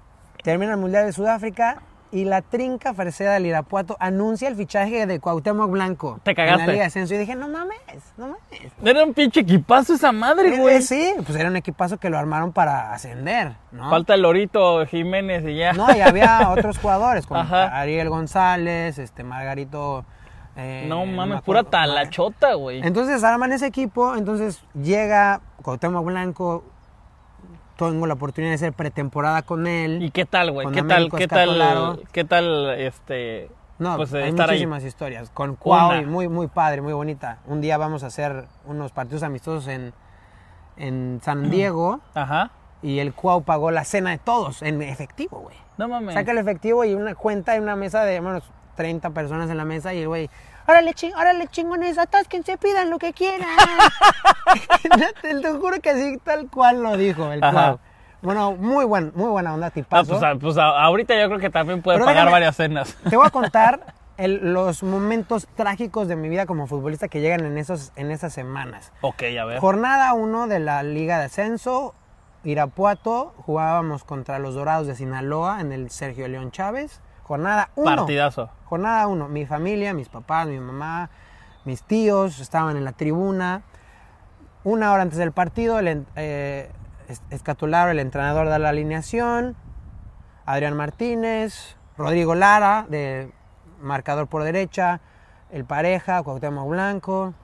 Termina 0.43 0.73
el 0.73 0.79
Mundial 0.79 1.05
de 1.07 1.13
Sudáfrica 1.13 1.83
y 2.11 2.25
la 2.25 2.41
trinca 2.41 2.95
Freseda 2.95 3.35
del 3.35 3.45
Irapuato 3.45 3.95
anuncia 4.01 4.49
el 4.49 4.57
fichaje 4.57 5.07
de 5.07 5.21
Cuauhtémoc 5.21 5.71
Blanco. 5.71 6.19
Te 6.23 6.35
cagaste. 6.35 6.63
En 6.63 6.67
la 6.67 6.73
Liga 6.73 6.83
de 6.85 6.87
Ascenso. 6.87 7.15
Y 7.15 7.19
dije, 7.19 7.35
no 7.35 7.49
mames, 7.49 7.77
no 8.17 8.29
mames. 8.29 8.73
Era 8.83 9.05
un 9.05 9.13
pinche 9.13 9.41
equipazo 9.41 9.93
esa 9.95 10.11
madre, 10.13 10.55
Eh, 10.55 10.59
güey. 10.59 10.77
eh, 10.77 10.81
sí, 10.83 11.13
pues 11.27 11.37
era 11.39 11.51
un 11.51 11.57
equipazo 11.57 11.99
que 11.99 12.09
lo 12.09 12.17
armaron 12.17 12.53
para 12.53 12.95
ascender, 12.95 13.53
¿no? 13.73 13.91
Falta 13.91 14.15
el 14.15 14.23
Lorito 14.23 14.87
Jiménez 14.87 15.45
y 15.47 15.57
ya. 15.57 15.75
No, 15.75 15.95
y 15.95 16.01
había 16.01 16.49
otros 16.49 16.79
jugadores, 16.79 17.27
como 17.27 17.41
Ajá. 17.43 17.79
Ariel 17.79 18.09
González, 18.09 18.99
este 18.99 19.23
Margarito. 19.23 20.07
Eh, 20.59 20.87
no 20.89 21.07
me 21.07 21.13
mames, 21.13 21.41
pura 21.43 21.63
talachota, 21.63 22.55
güey. 22.55 22.81
Entonces 22.85 23.23
arman 23.23 23.53
ese 23.53 23.67
equipo, 23.67 24.17
entonces 24.17 24.61
llega 24.75 25.41
Cuauhtémoc 25.63 26.05
Blanco, 26.05 26.65
tengo 27.77 28.09
la 28.09 28.15
oportunidad 28.15 28.51
de 28.51 28.57
hacer 28.57 28.73
pretemporada 28.73 29.43
con 29.43 29.69
él. 29.69 30.03
¿Y 30.03 30.11
qué 30.11 30.25
tal, 30.25 30.51
güey? 30.51 30.67
¿Qué 30.73 30.83
tal, 30.83 31.13
qué 31.13 31.29
tal, 31.29 32.03
qué 32.11 32.25
tal, 32.25 32.71
este, 32.71 33.51
No, 33.79 33.97
pues 33.97 34.13
hay 34.15 34.31
estar 34.31 34.51
ahí? 34.51 34.57
muchísimas 34.57 34.83
historias. 34.83 35.31
Con 35.31 35.55
Cuau, 35.55 36.05
muy, 36.07 36.27
muy 36.27 36.49
padre, 36.49 36.83
muy 36.83 36.93
bonita. 36.93 37.39
Un 37.47 37.61
día 37.61 37.79
vamos 37.79 38.03
a 38.03 38.09
hacer 38.09 38.47
unos 38.67 38.91
partidos 38.91 39.23
amistosos 39.23 39.69
en, 39.69 39.93
en 40.77 41.21
San 41.23 41.51
Diego 41.53 42.01
Ajá. 42.15 42.51
y 42.83 42.99
el 42.99 43.15
Cuau 43.15 43.43
pagó 43.45 43.71
la 43.71 43.85
cena 43.85 44.11
de 44.11 44.19
todos 44.19 44.63
en 44.63 44.83
efectivo, 44.83 45.39
güey. 45.39 45.57
No 45.77 45.87
mames. 45.87 46.15
Saca 46.15 46.33
el 46.33 46.39
efectivo 46.39 46.85
y 46.85 46.95
una 46.95 47.15
cuenta 47.15 47.55
y 47.55 47.61
una 47.61 47.77
mesa 47.77 48.03
de 48.03 48.21
menos 48.21 48.43
30 48.75 49.11
personas 49.11 49.51
en 49.51 49.57
la 49.57 49.65
mesa 49.65 49.93
y 49.93 50.01
el 50.03 50.09
güey, 50.09 50.31
órale, 50.69 50.95
ching, 50.95 51.15
órale 51.15 51.49
chingones, 51.49 51.99
atásquense, 51.99 52.57
pidan 52.59 52.91
lo 52.91 52.99
que 52.99 53.13
quieran. 53.13 53.49
te, 55.23 55.35
te 55.41 55.53
juro 55.53 55.81
que 55.81 55.91
así 55.91 56.19
tal 56.23 56.49
cual 56.49 56.83
lo 56.83 56.97
dijo 56.97 57.31
el. 57.33 57.41
Cuau. 57.41 57.79
Bueno, 58.21 58.53
muy 58.57 58.85
buen, 58.85 59.13
muy 59.15 59.29
buena 59.31 59.55
onda, 59.55 59.69
Ah, 59.69 59.71
tipazo. 59.71 60.11
pues, 60.13 60.23
a- 60.23 60.35
pues 60.37 60.57
a- 60.59 60.83
ahorita 60.83 61.19
yo 61.21 61.29
creo 61.29 61.39
que 61.39 61.51
también 61.51 61.83
puede 61.83 61.99
Pero 61.99 62.07
pagar 62.07 62.25
déjame- 62.27 62.33
varias 62.33 62.57
cenas. 62.57 62.97
Te 63.09 63.17
voy 63.17 63.27
a 63.27 63.31
contar 63.31 63.95
el- 64.17 64.53
los 64.53 64.83
momentos 64.83 65.47
trágicos 65.55 66.09
de 66.09 66.17
mi 66.17 66.29
vida 66.29 66.45
como 66.45 66.67
futbolista 66.67 67.07
que 67.07 67.21
llegan 67.21 67.45
en, 67.45 67.57
esos, 67.59 67.93
en 67.95 68.11
esas 68.11 68.33
semanas. 68.33 68.93
ok, 69.03 69.23
a 69.41 69.45
ver. 69.45 69.61
Jornada 69.61 70.13
1 70.15 70.49
de 70.49 70.59
la 70.59 70.83
Liga 70.83 71.19
de 71.19 71.27
Ascenso, 71.27 71.95
Irapuato, 72.43 73.35
jugábamos 73.47 74.03
contra 74.05 74.39
los 74.41 74.55
Dorados 74.57 74.87
de 74.89 74.97
Sinaloa 74.97 75.61
en 75.61 75.71
el 75.73 75.91
Sergio 75.91 76.27
León 76.27 76.51
Chávez. 76.51 77.01
Jornada 77.29 77.69
1. 77.77 77.85
Partidazo. 77.97 78.49
Jornada 78.65 79.07
1. 79.07 79.29
Mi 79.29 79.45
familia, 79.47 79.93
mis 79.93 80.09
papás, 80.09 80.47
mi 80.49 80.59
mamá, 80.59 81.11
mis 81.67 81.83
tíos 81.83 82.41
estaban 82.41 82.77
en 82.79 82.85
la 82.85 82.93
tribuna. 82.93 83.63
Una 84.65 84.93
hora 84.93 85.03
antes 85.03 85.19
del 85.19 85.33
partido, 85.33 85.79
el 85.79 86.07
eh, 86.17 86.71
Escatularo, 87.31 87.91
el 87.91 87.99
entrenador, 87.99 88.49
da 88.49 88.59
la 88.59 88.71
alineación. 88.71 89.57
Adrián 90.47 90.75
Martínez, 90.77 91.77
Rodrigo 91.99 92.35
Lara, 92.35 92.87
de 92.89 93.31
marcador 93.81 94.27
por 94.27 94.43
derecha. 94.43 95.01
El 95.51 95.65
pareja, 95.67 96.23
Cuauhtémoc 96.23 96.69
Blanco. 96.69 97.35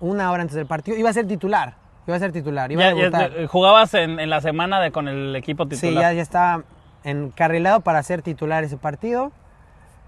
Una 0.00 0.30
hora 0.32 0.42
antes 0.42 0.56
del 0.56 0.66
partido. 0.66 0.96
Iba 0.98 1.10
a 1.10 1.12
ser 1.12 1.26
titular. 1.26 1.74
Iba 2.06 2.16
a 2.16 2.18
ser 2.18 2.32
titular. 2.32 2.70
Iba 2.70 2.82
Ya- 2.82 2.88
a 2.88 2.90
ya- 2.94 2.96
debutar. 3.02 3.32
eh, 3.36 3.46
jugabas 3.46 3.94
en, 3.94 4.18
en 4.20 4.28
la 4.28 4.40
semana 4.40 4.80
de, 4.80 4.90
con 4.92 5.08
el 5.08 5.34
equipo 5.36 5.64
Sí, 5.64 5.70
titular. 5.70 6.02
ya, 6.02 6.12
ya 6.12 6.22
estaba 6.22 6.64
encarrilado 7.04 7.80
para 7.80 8.02
ser 8.02 8.22
titular 8.22 8.64
ese 8.64 8.76
partido. 8.76 9.30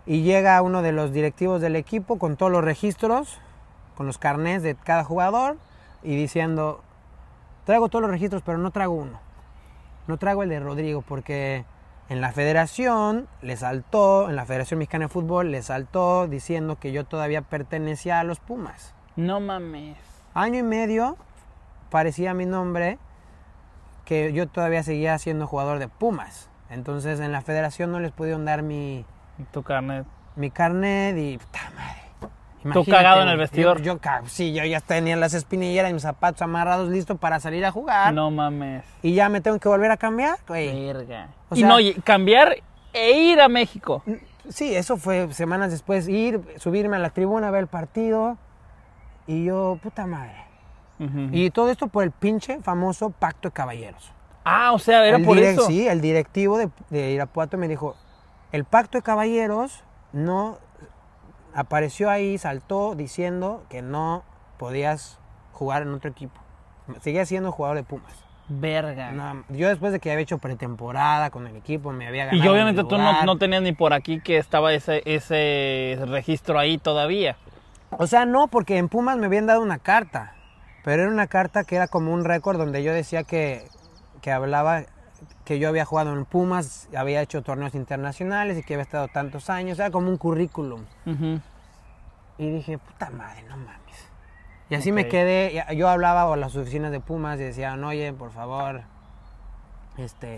Y 0.07 0.23
llega 0.23 0.61
uno 0.63 0.83
de 0.83 0.93
los 0.93 1.13
directivos 1.13 1.61
del 1.61 1.77
equipo 1.77 2.19
con 2.19 2.37
todos 2.37 2.51
los 2.51 2.65
registros, 2.65 3.39
con 3.97 4.07
los 4.07 4.19
carnés 4.19 4.63
de 4.63 4.75
cada 4.75 5.05
jugador, 5.05 5.57
y 6.03 6.17
diciendo, 6.17 6.81
traigo 7.65 7.89
todos 7.89 8.03
los 8.03 8.11
registros, 8.11 8.43
pero 8.45 8.59
no 8.59 8.71
traigo 8.71 8.95
uno. 8.95 9.19
No 10.07 10.17
traigo 10.19 10.43
el 10.43 10.49
de 10.49 10.61
Rodrigo, 10.61 11.03
porque 11.03 11.65
en 12.09 12.21
la 12.21 12.31
federación 12.31 13.27
le 13.43 13.57
saltó, 13.57 14.31
en 14.31 14.37
la 14.37 14.47
Federación 14.47 14.79
Mexicana 14.79 15.07
de 15.07 15.09
Fútbol 15.09 15.51
le 15.51 15.63
saltó 15.63 16.29
diciendo 16.29 16.79
que 16.79 16.93
yo 16.93 17.05
todavía 17.05 17.43
pertenecía 17.43 18.21
a 18.21 18.25
los 18.25 18.39
Pumas. 18.39 18.95
No 19.17 19.41
mames. 19.41 19.97
Año 20.33 20.61
y 20.61 20.63
medio 20.63 21.17
parecía 21.91 22.33
mi 22.33 22.47
nombre 22.47 22.99
que 24.05 24.33
yo 24.33 24.47
todavía 24.47 24.85
seguía 24.85 25.19
siendo 25.19 25.49
jugador 25.49 25.81
de 25.81 25.89
Pumas. 25.89 26.49
Entonces 26.71 27.21
en 27.21 27.33
la 27.33 27.43
federación 27.43 27.93
no 27.93 28.01
les 28.01 28.13
pudieron 28.13 28.45
dar 28.45 28.63
mi, 28.63 29.05
Tu 29.53 29.63
carnet. 29.63 30.07
mi 30.35 30.51
carnet 30.51 31.17
y 31.17 31.39
puta 31.39 31.71
madre. 31.75 32.07
Tú 32.73 32.85
cagado 32.85 33.23
en 33.23 33.29
el 33.29 33.37
vestidor. 33.37 33.81
Yo, 33.81 34.01
yo 34.01 34.11
sí, 34.27 34.53
yo 34.53 34.65
ya 34.65 34.81
tenía 34.81 35.17
las 35.17 35.35
espinilleras 35.35 35.91
y 35.91 35.95
mis 35.95 36.03
zapatos 36.03 36.43
amarrados 36.43 36.89
listos 36.89 37.19
para 37.19 37.39
salir 37.39 37.65
a 37.65 37.71
jugar. 37.71 38.13
No 38.13 38.31
mames. 38.31 38.85
Y 39.03 39.15
ya 39.15 39.29
me 39.29 39.41
tengo 39.41 39.59
que 39.59 39.69
volver 39.69 39.91
a 39.91 39.97
cambiar, 39.97 40.39
güey. 40.49 40.87
Verga. 40.87 41.29
O 41.49 41.57
y 41.57 41.63
no, 41.63 41.77
cambiar 42.03 42.57
e 42.93 43.11
ir 43.13 43.41
a 43.41 43.49
México. 43.49 44.03
Sí, 44.49 44.75
eso 44.75 44.97
fue 44.97 45.33
semanas 45.33 45.71
después. 45.71 46.09
Ir, 46.09 46.41
subirme 46.57 46.97
a 46.97 46.99
la 46.99 47.11
tribuna 47.11 47.51
ver 47.51 47.63
el 47.63 47.67
partido. 47.69 48.37
Y 49.27 49.45
yo, 49.45 49.79
puta 49.83 50.07
madre. 50.07 50.45
Y 51.33 51.51
todo 51.51 51.71
esto 51.71 51.89
por 51.89 52.05
el 52.05 52.11
pinche 52.11 52.61
famoso 52.63 53.11
pacto 53.11 53.49
de 53.49 53.53
caballeros. 53.53 54.13
Ah, 54.49 54.73
o 54.73 54.79
sea, 54.79 55.05
era 55.05 55.17
el 55.17 55.25
por 55.25 55.39
eso. 55.39 55.67
Sí, 55.67 55.89
el 55.89 56.01
directivo 56.01 56.57
de, 56.57 56.71
de 56.91 57.11
Irapuato 57.11 57.59
me 57.59 57.67
dijo, 57.67 57.97
el 58.53 58.65
pacto 58.65 58.97
de 58.97 59.03
caballeros 59.03 59.83
no 60.13 60.59
apareció 61.53 62.11
ahí, 62.11 62.39
saltó 62.39 62.95
diciendo 62.95 63.65
que 63.69 63.83
no 63.83 64.23
podías 64.57 65.19
jugar 65.53 65.83
en 65.83 65.93
otro 65.95 66.11
equipo. 66.11 66.41
Seguía 67.01 67.27
siendo 67.27 67.51
jugador 67.51 67.79
de 67.79 67.83
Pumas. 67.83 68.13
Verga. 68.49 69.11
No, 69.11 69.43
yo 69.49 69.69
después 69.69 69.93
de 69.93 69.99
que 69.99 70.13
había 70.13 70.23
hecho 70.23 70.39
pretemporada 70.39 71.31
con 71.31 71.49
el 71.49 71.57
equipo, 71.57 71.91
me 71.91 72.07
había 72.07 72.27
ganado 72.27 72.45
y 72.45 72.49
obviamente 72.49 72.85
tú 72.85 72.97
no, 72.97 73.25
no 73.25 73.39
tenías 73.39 73.63
ni 73.63 73.73
por 73.73 73.93
aquí 73.93 74.21
que 74.21 74.39
estaba 74.39 74.73
ese, 74.73 75.03
ese 75.05 75.99
registro 76.07 76.57
ahí 76.57 76.79
todavía. 76.79 77.37
O 77.91 78.07
sea, 78.07 78.25
no, 78.27 78.47
porque 78.47 78.79
en 78.79 78.89
Pumas 78.89 79.17
me 79.17 79.27
habían 79.27 79.47
dado 79.47 79.63
una 79.63 79.79
carta. 79.79 80.35
Pero 80.85 81.03
era 81.03 81.11
una 81.11 81.27
carta 81.27 81.65
que 81.65 81.75
era 81.75 81.89
como 81.89 82.13
un 82.13 82.25
récord 82.25 82.59
donde 82.59 82.85
yo 82.85 82.93
decía 82.93 83.25
que, 83.25 83.67
que 84.27 84.33
hablaba 84.33 84.83
que 85.45 85.61
yo 85.61 85.69
había 85.69 85.85
jugado 85.85 86.13
en 86.13 86.25
Pumas, 86.25 86.89
había 86.97 87.23
hecho 87.23 87.43
torneos 87.43 87.77
internacionales 87.77 88.59
y 88.59 88.65
que 88.65 88.75
había 88.75 88.83
estado 88.83 89.07
tantos 89.07 89.49
años. 89.51 89.79
Era 89.79 89.93
como 89.93 90.11
un 90.11 90.17
currículum. 90.17 90.85
Y 92.37 92.51
dije, 92.51 92.77
puta 92.77 93.11
madre, 93.11 93.45
no 93.45 93.57
mames. 93.57 94.09
Y 94.69 94.75
así 94.75 94.91
me 94.91 95.07
quedé. 95.07 95.65
Yo 95.77 95.89
hablaba 95.89 96.35
a 96.35 96.37
las 96.37 96.57
oficinas 96.57 96.91
de 96.91 96.99
Pumas 96.99 97.39
y 97.39 97.45
decían, 97.45 97.85
oye, 97.85 98.13
por 98.13 98.33
favor, 98.33 98.83
este, 99.97 100.35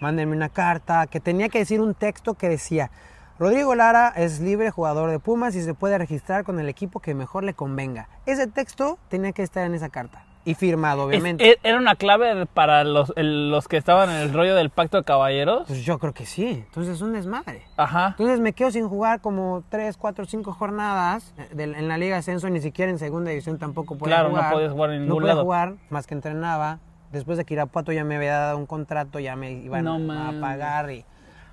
mándenme 0.00 0.34
una 0.34 0.48
carta. 0.48 1.06
Que 1.06 1.20
tenía 1.20 1.50
que 1.50 1.58
decir 1.58 1.82
un 1.82 1.92
texto 1.92 2.32
que 2.32 2.48
decía, 2.48 2.90
Rodrigo 3.38 3.74
Lara 3.74 4.08
es 4.16 4.40
libre 4.40 4.70
jugador 4.70 5.10
de 5.10 5.18
Pumas 5.18 5.54
y 5.54 5.62
se 5.62 5.74
puede 5.74 5.98
registrar 5.98 6.44
con 6.44 6.58
el 6.58 6.70
equipo 6.70 7.00
que 7.00 7.14
mejor 7.14 7.44
le 7.44 7.52
convenga. 7.52 8.08
Ese 8.24 8.46
texto 8.46 8.98
tenía 9.10 9.32
que 9.32 9.42
estar 9.42 9.66
en 9.66 9.74
esa 9.74 9.90
carta. 9.90 10.24
Y 10.44 10.54
firmado, 10.54 11.04
obviamente. 11.04 11.48
e- 11.52 11.58
¿Era 11.62 11.78
una 11.78 11.94
clave 11.94 12.46
para 12.46 12.82
los, 12.82 13.12
el- 13.16 13.50
los 13.52 13.68
que 13.68 13.76
estaban 13.76 14.10
en 14.10 14.16
el 14.16 14.32
rollo 14.32 14.56
del 14.56 14.70
pacto 14.70 14.96
de 14.96 15.04
caballeros? 15.04 15.64
Pues 15.68 15.84
yo 15.84 15.98
creo 16.00 16.12
que 16.12 16.26
sí. 16.26 16.64
Entonces 16.66 16.96
es 16.96 17.00
un 17.00 17.12
desmadre. 17.12 17.62
Ajá. 17.76 18.08
Entonces 18.10 18.40
me 18.40 18.52
quedo 18.52 18.72
sin 18.72 18.88
jugar 18.88 19.20
como 19.20 19.62
3, 19.68 19.96
4, 19.96 20.24
5 20.24 20.52
jornadas 20.52 21.32
en 21.56 21.86
la 21.88 21.96
Liga 21.96 22.16
Ascenso, 22.16 22.50
ni 22.50 22.60
siquiera 22.60 22.90
en 22.90 22.98
segunda 22.98 23.30
división 23.30 23.58
tampoco 23.58 23.96
podía 23.96 24.16
Claro, 24.16 24.30
no 24.30 24.34
jugar. 24.36 24.52
podías 24.52 24.72
jugar 24.72 24.90
en 24.90 24.96
No 24.96 25.02
ningún 25.04 25.18
podía 25.22 25.34
lado. 25.34 25.44
jugar, 25.44 25.74
más 25.90 26.06
que 26.08 26.14
entrenaba. 26.14 26.80
Después 27.12 27.38
de 27.38 27.44
que 27.44 27.54
Irapuato 27.54 27.92
ya 27.92 28.02
me 28.04 28.16
había 28.16 28.36
dado 28.38 28.58
un 28.58 28.66
contrato, 28.66 29.20
ya 29.20 29.36
me 29.36 29.52
iban 29.52 29.84
No 29.84 29.94
a 30.12 30.32
pagar 30.40 30.90
y 30.90 31.04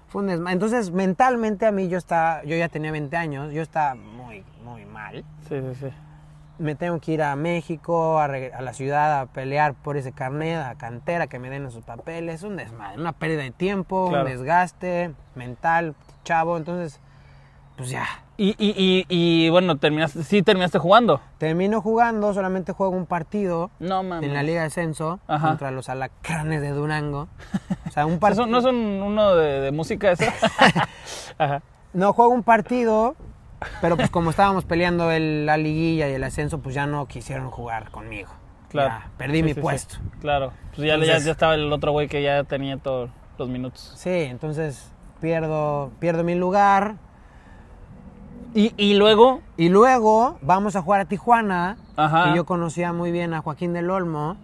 fue 0.08 0.23
un 0.23 0.30
desma- 0.30 0.52
Entonces 0.54 0.89
mentalmente 0.91 1.67
a 1.67 1.71
mí 1.71 1.89
yo 1.89 1.97
estaba, 1.99 2.43
yo 2.43 2.56
ya 2.56 2.69
tenía 2.69 2.91
20 2.91 3.15
años, 3.17 3.54
yo 3.54 3.62
estaba 3.62 3.93
muy, 3.93 4.43
muy 4.63 4.86
mal. 4.86 5.23
Sí, 5.47 5.56
sí, 5.62 5.75
sí. 5.80 5.88
Me 6.60 6.76
tengo 6.76 7.00
que 7.00 7.13
ir 7.13 7.24
a 7.24 7.36
México, 7.36 8.19
a, 8.19 8.26
a 8.26 8.62
la 8.62 8.74
ciudad, 8.74 9.19
a 9.22 9.26
pelear 9.28 9.74
por 9.74 9.95
ese 9.98 10.12
carnet, 10.12 10.58
a 10.58 10.76
cantera, 10.76 11.28
que 11.28 11.39
me 11.39 11.50
den 11.50 11.65
esos 11.65 11.84
papeles. 11.86 12.43
Un 12.43 12.58
desmadre, 12.58 13.00
una 13.00 13.13
pérdida 13.13 13.43
de 13.43 13.52
tiempo, 13.52 14.10
Claro. 14.10 14.26
un 14.26 14.32
desgaste 14.32 15.13
mental, 15.36 15.95
chavo. 16.26 16.58
Entonces, 16.58 17.00
pues 17.78 17.89
ya. 17.89 18.06
Y, 18.36 18.50
y, 18.58 18.74
y, 18.78 19.06
y, 19.10 19.50
bueno, 19.50 19.78
terminaste, 19.78 20.24
sí 20.24 20.41
terminaste 20.43 20.80
jugando. 20.80 21.22
Termino 21.38 21.82
jugando, 21.82 22.34
solamente 22.34 22.72
juego 22.74 22.95
un 22.95 23.06
partido 23.06 23.69
No 23.80 24.00
en 24.22 24.34
la 24.34 24.43
Liga 24.43 24.62
de 24.62 24.67
Ascenso 24.67 25.19
Ajá. 25.28 25.48
contra 25.50 25.72
los 25.72 25.89
alacranes 25.89 26.62
de 26.62 26.69
Durango. 26.72 27.28
O 27.88 27.91
sea, 27.91 28.06
un 28.06 28.13
¿No 28.15 28.19
partido. 28.19 28.48
¿No 28.48 28.62
son 28.62 28.76
uno 28.76 29.36
de, 29.36 29.60
de 29.62 29.72
música 29.72 30.12
eso? 30.12 30.26
Ajá. 31.38 31.62
No 31.93 32.13
juego 32.13 32.32
un 32.34 32.43
partido, 32.43 33.15
pero 33.82 33.98
pues 33.98 34.10
como 34.10 34.30
estábamos 34.30 34.65
peleando 34.65 35.12
el- 35.12 35.45
la 35.45 35.58
liguilla 35.58 36.10
y 36.10 36.13
el 36.13 36.24
ascenso, 36.24 36.60
pues 36.60 36.76
ya 36.76 36.86
no 36.86 37.06
quisieron 37.08 37.50
jugar 37.52 37.91
conmigo. 37.91 38.30
Claro. 38.69 38.89
Ya, 38.89 39.10
perdí 39.17 39.38
Sí, 39.38 39.43
mi 39.43 39.50
sí, 39.50 39.56
sí. 39.56 39.62
puesto. 39.62 39.95
Claro. 40.22 40.52
Pues 40.76 40.88
ya, 40.88 40.98
ya 40.98 41.15
estaba 41.32 41.56
el 41.56 41.72
otro 41.74 41.91
güey 41.91 42.08
que 42.08 42.22
ya 42.22 42.43
tenía 42.43 42.78
todos 42.78 43.10
los 43.38 43.50
minutos. 43.50 43.93
Sí, 43.95 44.10
entonces 44.10 44.91
pierdo, 45.22 45.91
pierdo 46.00 46.24
mi 46.24 46.36
lugar. 46.36 46.95
Y, 48.54 48.74
y 48.78 48.95
luego, 48.95 49.41
Y 49.58 49.69
luego 49.69 50.38
vamos 50.41 50.76
a 50.76 50.82
jugar 50.82 51.02
a 51.02 51.06
Tijuana. 51.06 51.78
Ajá. 51.95 52.30
Y 52.32 52.36
yo 52.36 52.45
conocía 52.45 52.93
muy 52.93 53.12
bien 53.12 53.34
a 53.34 53.41
Joaquín 53.41 53.74
del 53.74 53.89
Olmo. 53.91 54.38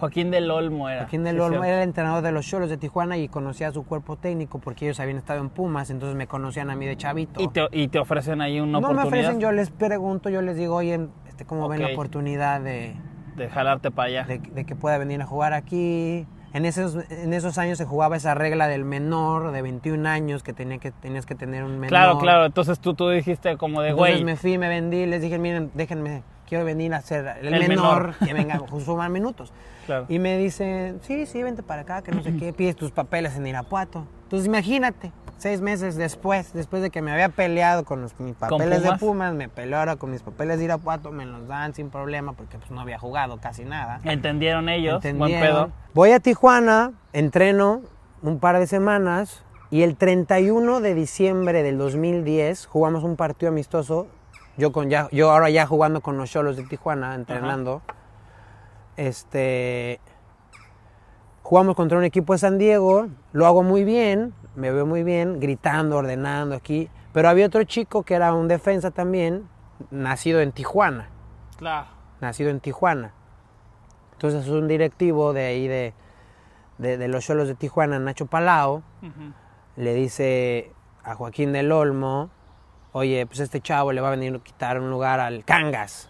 Joaquín 0.00 0.30
del 0.30 0.50
Olmo 0.50 0.88
era. 0.88 1.02
Joaquín 1.02 1.24
del 1.24 1.36
Sí, 1.36 1.40
Olmo 1.42 1.64
era 1.64 1.76
el 1.76 1.88
entrenador 1.88 2.22
de 2.22 2.32
los 2.32 2.46
Cholos 2.46 2.70
de 2.70 2.76
Tijuana 2.76 3.16
y 3.18 3.28
conocía 3.28 3.68
a 3.68 3.72
su 3.72 3.84
cuerpo 3.84 4.16
técnico 4.16 4.58
porque 4.58 4.86
ellos 4.86 4.98
habían 4.98 5.18
estado 5.18 5.40
en 5.40 5.50
Pumas, 5.50 5.90
entonces 5.90 6.16
me 6.16 6.26
conocían 6.26 6.70
a 6.70 6.76
mí 6.76 6.86
de 6.86 6.96
chavito. 6.96 7.40
Y 7.40 7.48
te, 7.48 7.68
y 7.70 7.88
te 7.88 7.98
ofrecen 7.98 8.40
ahí 8.40 8.58
una 8.60 8.72
no 8.72 8.80
me 8.80 8.86
oportunidad 8.86 9.06
ofrecen, 9.06 9.40
yo 9.40 9.52
les 9.52 9.70
pregunto, 9.70 10.30
yo 10.30 10.42
les 10.42 10.56
digo, 10.56 10.76
oye, 10.76 11.08
este, 11.28 11.44
¿cómo 11.44 11.68
ven 11.68 11.82
la 11.82 11.88
oportunidad 11.88 12.60
de, 12.60 12.94
de 13.36 13.48
jalarte 13.48 13.90
para 13.90 14.08
allá. 14.08 14.24
de, 14.24 14.38
de 14.38 14.64
que 14.64 14.74
pueda 14.74 14.98
venir 14.98 15.22
a 15.22 15.26
jugar 15.26 15.52
aquí? 15.52 16.26
En 16.52 16.64
esos, 16.64 16.98
en 17.10 17.32
esos 17.32 17.58
años 17.58 17.78
se 17.78 17.84
jugaba 17.84 18.16
esa 18.16 18.34
regla 18.34 18.66
del 18.66 18.84
menor 18.84 19.52
de 19.52 19.62
21 19.62 20.08
años 20.08 20.42
que, 20.42 20.52
tenía 20.52 20.78
que 20.78 20.90
tenías 20.90 21.24
que 21.24 21.36
tener 21.36 21.62
un 21.62 21.74
menor. 21.74 21.88
Claro, 21.88 22.18
claro. 22.18 22.44
Entonces 22.44 22.80
tú, 22.80 22.94
tú 22.94 23.08
dijiste 23.08 23.56
como 23.56 23.82
de, 23.82 23.90
Entonces 23.90 24.14
güey, 24.16 24.24
me 24.24 24.36
fui, 24.36 24.58
me 24.58 24.68
vendí, 24.68 25.06
les 25.06 25.22
dije, 25.22 25.38
miren, 25.38 25.70
déjenme, 25.74 26.24
quiero 26.50 26.64
venir 26.64 26.92
a 26.92 27.00
ser 27.00 27.36
el, 27.40 27.54
El 27.54 27.68
menor, 27.68 28.08
menor. 28.08 28.14
que 28.18 28.34
venga 28.34 28.56
a 28.56 28.80
sumar 28.84 29.08
minutos. 29.08 29.52
Claro. 29.86 30.06
Y 30.08 30.20
me 30.20 30.38
dicen, 30.38 31.00
sí, 31.02 31.26
sí, 31.26 31.42
vente 31.42 31.64
para 31.64 31.82
acá, 31.82 32.02
que 32.02 32.12
no 32.12 32.22
sé 32.22 32.36
qué, 32.36 32.52
pides 32.52 32.76
tus 32.76 32.92
papeles 32.92 33.34
en 33.34 33.44
Irapuato. 33.46 34.06
Entonces 34.24 34.46
imagínate, 34.46 35.10
seis 35.36 35.60
meses 35.60 35.96
después, 35.96 36.52
después 36.52 36.80
de 36.80 36.90
que 36.90 37.02
me 37.02 37.10
había 37.10 37.28
peleado 37.30 37.84
con 37.84 38.02
los, 38.02 38.20
mis 38.20 38.36
papeles 38.36 38.82
de 38.82 38.88
Pumas? 38.88 39.00
Pumas, 39.00 39.34
me 39.34 39.48
peleó 39.48 39.78
ahora 39.78 39.96
con 39.96 40.12
mis 40.12 40.22
papeles 40.22 40.58
de 40.58 40.66
Irapuato, 40.66 41.10
me 41.10 41.24
los 41.26 41.48
dan 41.48 41.74
sin 41.74 41.90
problema 41.90 42.34
porque 42.34 42.56
pues 42.58 42.70
no 42.70 42.80
había 42.80 43.00
jugado 43.00 43.38
casi 43.38 43.64
nada. 43.64 43.98
entendieron 44.04 44.68
ellos, 44.68 45.02
buen 45.02 45.14
Entendieron. 45.16 45.70
pedo. 45.70 45.72
Voy 45.92 46.12
a 46.12 46.20
Tijuana, 46.20 46.92
entreno 47.12 47.80
un 48.22 48.38
par 48.38 48.60
de 48.60 48.68
semanas 48.68 49.42
y 49.70 49.82
el 49.82 49.96
31 49.96 50.80
de 50.80 50.94
diciembre 50.94 51.64
del 51.64 51.78
2010 51.78 52.66
jugamos 52.66 53.02
un 53.02 53.16
partido 53.16 53.50
amistoso. 53.50 54.06
Yo, 54.56 54.72
con 54.72 54.90
ya, 54.90 55.08
yo 55.12 55.30
ahora 55.30 55.48
ya 55.50 55.66
jugando 55.66 56.00
con 56.00 56.16
los 56.18 56.30
Cholos 56.30 56.56
de 56.56 56.64
Tijuana, 56.64 57.14
entrenando. 57.14 57.82
Este. 58.96 60.00
Jugamos 61.42 61.74
contra 61.74 61.98
un 61.98 62.04
equipo 62.04 62.32
de 62.32 62.38
San 62.38 62.58
Diego, 62.58 63.08
lo 63.32 63.46
hago 63.46 63.62
muy 63.62 63.82
bien, 63.82 64.34
me 64.54 64.70
veo 64.70 64.86
muy 64.86 65.02
bien, 65.02 65.40
gritando, 65.40 65.96
ordenando 65.96 66.54
aquí. 66.54 66.88
Pero 67.12 67.28
había 67.28 67.46
otro 67.46 67.64
chico 67.64 68.04
que 68.04 68.14
era 68.14 68.32
un 68.34 68.46
defensa 68.46 68.90
también, 68.92 69.48
nacido 69.90 70.40
en 70.40 70.52
Tijuana 70.52 71.08
Claro. 71.56 71.88
nacido 72.20 72.50
en 72.50 72.60
Tijuana. 72.60 73.12
Entonces 74.12 74.46
un 74.48 74.68
directivo 74.68 75.32
de 75.32 75.46
ahí 75.46 75.66
de, 75.66 75.94
de, 76.78 76.98
de 76.98 77.08
los 77.08 77.24
Cholos 77.24 77.48
de 77.48 77.54
Tijuana, 77.56 77.98
Nacho 77.98 78.26
Palao, 78.26 78.82
le 79.76 79.94
dice 79.94 80.72
a 81.02 81.14
Joaquín 81.14 81.52
del 81.52 81.72
Olmo, 81.72 82.30
oye, 82.92 83.26
pues 83.26 83.40
este 83.40 83.60
chavo 83.60 83.92
le 83.92 84.00
va 84.00 84.08
a 84.08 84.10
venir 84.12 84.34
a 84.34 84.38
quitar 84.38 84.78
un 84.80 84.90
lugar 84.90 85.20
al 85.20 85.44
Cangas. 85.44 86.08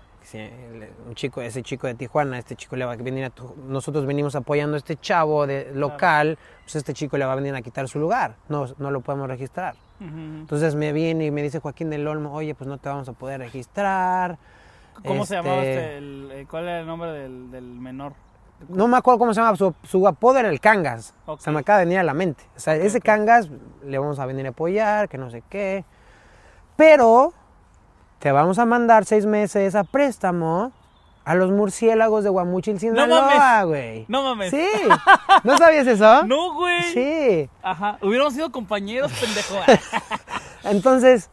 Un 1.08 1.14
chico, 1.16 1.40
ese 1.42 1.62
chico 1.64 1.88
de 1.88 1.94
Tijuana, 1.94 2.38
este 2.38 2.54
chico 2.54 2.76
le 2.76 2.84
va 2.84 2.92
a 2.92 2.96
venir 2.96 3.24
a 3.24 3.30
tu- 3.30 3.52
nosotros 3.66 4.06
venimos 4.06 4.36
apoyando 4.36 4.76
a 4.76 4.78
este 4.78 4.96
chavo 4.96 5.44
de 5.44 5.72
local, 5.74 6.38
pues 6.62 6.76
este 6.76 6.94
chico 6.94 7.18
le 7.18 7.24
va 7.24 7.32
a 7.32 7.34
venir 7.34 7.52
a 7.56 7.62
quitar 7.62 7.88
su 7.88 7.98
lugar, 7.98 8.36
no, 8.48 8.66
no 8.78 8.92
lo 8.92 9.00
podemos 9.00 9.26
registrar. 9.26 9.74
Entonces 10.00 10.76
me 10.76 10.92
viene 10.92 11.26
y 11.26 11.30
me 11.32 11.42
dice 11.42 11.58
Joaquín 11.58 11.90
del 11.90 12.06
Olmo, 12.06 12.32
oye, 12.32 12.54
pues 12.54 12.68
no 12.68 12.78
te 12.78 12.88
vamos 12.88 13.08
a 13.08 13.12
poder 13.12 13.40
registrar. 13.40 14.38
¿Cómo 15.04 15.26
se 15.26 15.34
llamaba 15.34 15.56
Este, 15.62 15.72
este? 15.74 15.98
el- 15.98 16.30
eh, 16.32 16.46
¿Cuál 16.48 16.64
era 16.64 16.80
el 16.80 16.86
nombre 16.86 17.10
del, 17.12 17.50
del 17.50 17.64
menor? 17.64 18.12
No 18.68 18.86
me 18.88 18.96
acuerdo 18.98 19.18
cómo 19.18 19.34
se 19.34 19.40
llama, 19.40 19.56
su, 19.56 19.74
su 19.82 20.06
apodo 20.06 20.38
era 20.38 20.48
el 20.48 20.60
Cangas. 20.60 21.12
Se 21.38 21.50
me 21.50 21.58
acaba 21.60 21.80
de 21.80 21.86
venir 21.86 21.98
a 21.98 22.02
la 22.04 22.14
mente. 22.14 22.44
O 22.56 22.60
sea, 22.60 22.76
ese. 22.76 23.00
Cangas 23.00 23.50
le 23.84 23.98
vamos 23.98 24.18
a 24.18 24.26
venir 24.26 24.46
a 24.46 24.50
apoyar, 24.50 25.08
que 25.08 25.18
no 25.18 25.30
sé 25.30 25.42
qué. 25.48 25.84
Pero 26.80 27.34
te 28.20 28.32
vamos 28.32 28.58
a 28.58 28.64
mandar 28.64 29.04
seis 29.04 29.26
meses 29.26 29.74
a 29.74 29.84
préstamo 29.84 30.72
a 31.26 31.34
los 31.34 31.50
murciélagos 31.50 32.24
de 32.24 32.30
Guamuchil, 32.30 32.80
Sinaloa, 32.80 33.64
güey. 33.64 34.06
No 34.08 34.22
mames. 34.22 34.50
Sí. 34.50 34.66
¿No 35.44 35.58
sabías 35.58 35.86
eso? 35.86 36.22
No, 36.26 36.54
güey. 36.54 36.82
Sí. 36.94 37.50
Ajá. 37.62 37.98
Hubiéramos 38.00 38.32
sido 38.32 38.50
compañeros, 38.50 39.12
pendejo. 39.12 39.56
Entonces, 40.64 41.28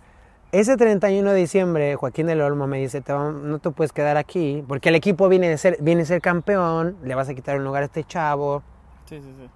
ese 0.51 0.75
31 0.75 1.31
de 1.31 1.37
diciembre, 1.39 1.95
Joaquín 1.95 2.27
del 2.27 2.41
Olmo 2.41 2.67
me 2.67 2.79
dice, 2.79 2.99
te 2.99 3.13
vam- 3.13 3.41
no 3.43 3.59
te 3.59 3.71
puedes 3.71 3.93
quedar 3.93 4.17
aquí, 4.17 4.65
porque 4.67 4.89
el 4.89 4.95
equipo 4.95 5.29
viene, 5.29 5.47
de 5.47 5.57
ser, 5.57 5.77
viene 5.79 6.01
a 6.01 6.05
ser 6.05 6.19
campeón, 6.21 6.97
le 7.03 7.15
vas 7.15 7.29
a 7.29 7.33
quitar 7.33 7.55
un 7.57 7.63
lugar 7.63 7.83
a 7.83 7.85
este 7.85 8.03
chavo. 8.03 8.63
sí, 9.05 9.21
sí, 9.21 9.33
sí. 9.39 9.49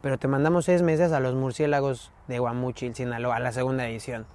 pero 0.00 0.16
te 0.18 0.26
mandamos 0.26 0.64
seis 0.64 0.80
meses 0.80 1.12
a 1.12 1.20
los 1.20 1.34
murciélagos 1.34 2.10
de 2.28 2.38
Guamuchil, 2.38 2.94
Sinaloa, 2.94 3.36
a 3.36 3.40
la 3.40 3.52
segunda 3.52 3.86
edición. 3.86 4.26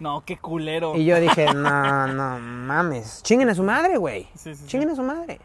No, 0.00 0.22
qué 0.24 0.36
culero. 0.36 0.94
Y 0.96 1.04
yo 1.04 1.18
dije, 1.20 1.46
no, 1.54 2.06
no 2.08 2.38
mames, 2.38 3.22
chinguen 3.22 3.48
a 3.48 3.54
su 3.54 3.62
madre, 3.62 3.96
güey. 3.96 4.24
Sí, 4.34 4.54
sí, 4.54 4.56
sí. 4.56 4.66
Chinguen 4.66 4.90
a 4.90 4.94
su 4.96 5.02
madre. 5.02 5.40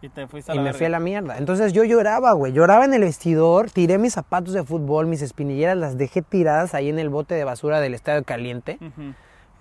Y 0.00 0.08
te 0.10 0.28
fuiste 0.28 0.52
a 0.52 0.54
Y 0.54 0.58
me 0.58 0.64
verga. 0.64 0.78
fui 0.78 0.86
a 0.86 0.90
la 0.90 1.00
mierda. 1.00 1.38
Entonces 1.38 1.72
yo 1.72 1.82
lloraba, 1.84 2.32
güey. 2.32 2.52
Lloraba 2.52 2.84
en 2.84 2.94
el 2.94 3.00
vestidor, 3.02 3.70
tiré 3.70 3.98
mis 3.98 4.12
zapatos 4.12 4.54
de 4.54 4.62
fútbol, 4.62 5.06
mis 5.06 5.22
espinilleras, 5.22 5.76
las 5.76 5.98
dejé 5.98 6.22
tiradas 6.22 6.74
ahí 6.74 6.88
en 6.88 6.98
el 7.00 7.08
bote 7.08 7.34
de 7.34 7.42
basura 7.44 7.80
del 7.80 7.94
estadio 7.94 8.22
caliente. 8.22 8.78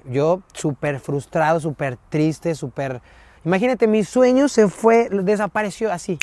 Yo 0.06 0.42
súper 0.54 1.00
frustrado, 1.00 1.60
súper 1.60 1.98
triste, 2.10 2.54
súper... 2.54 3.02
Imagínate, 3.46 3.88
mi 3.88 4.04
sueño 4.04 4.48
se 4.48 4.68
fue, 4.68 5.10
desapareció 5.10 5.92
así. 5.92 6.20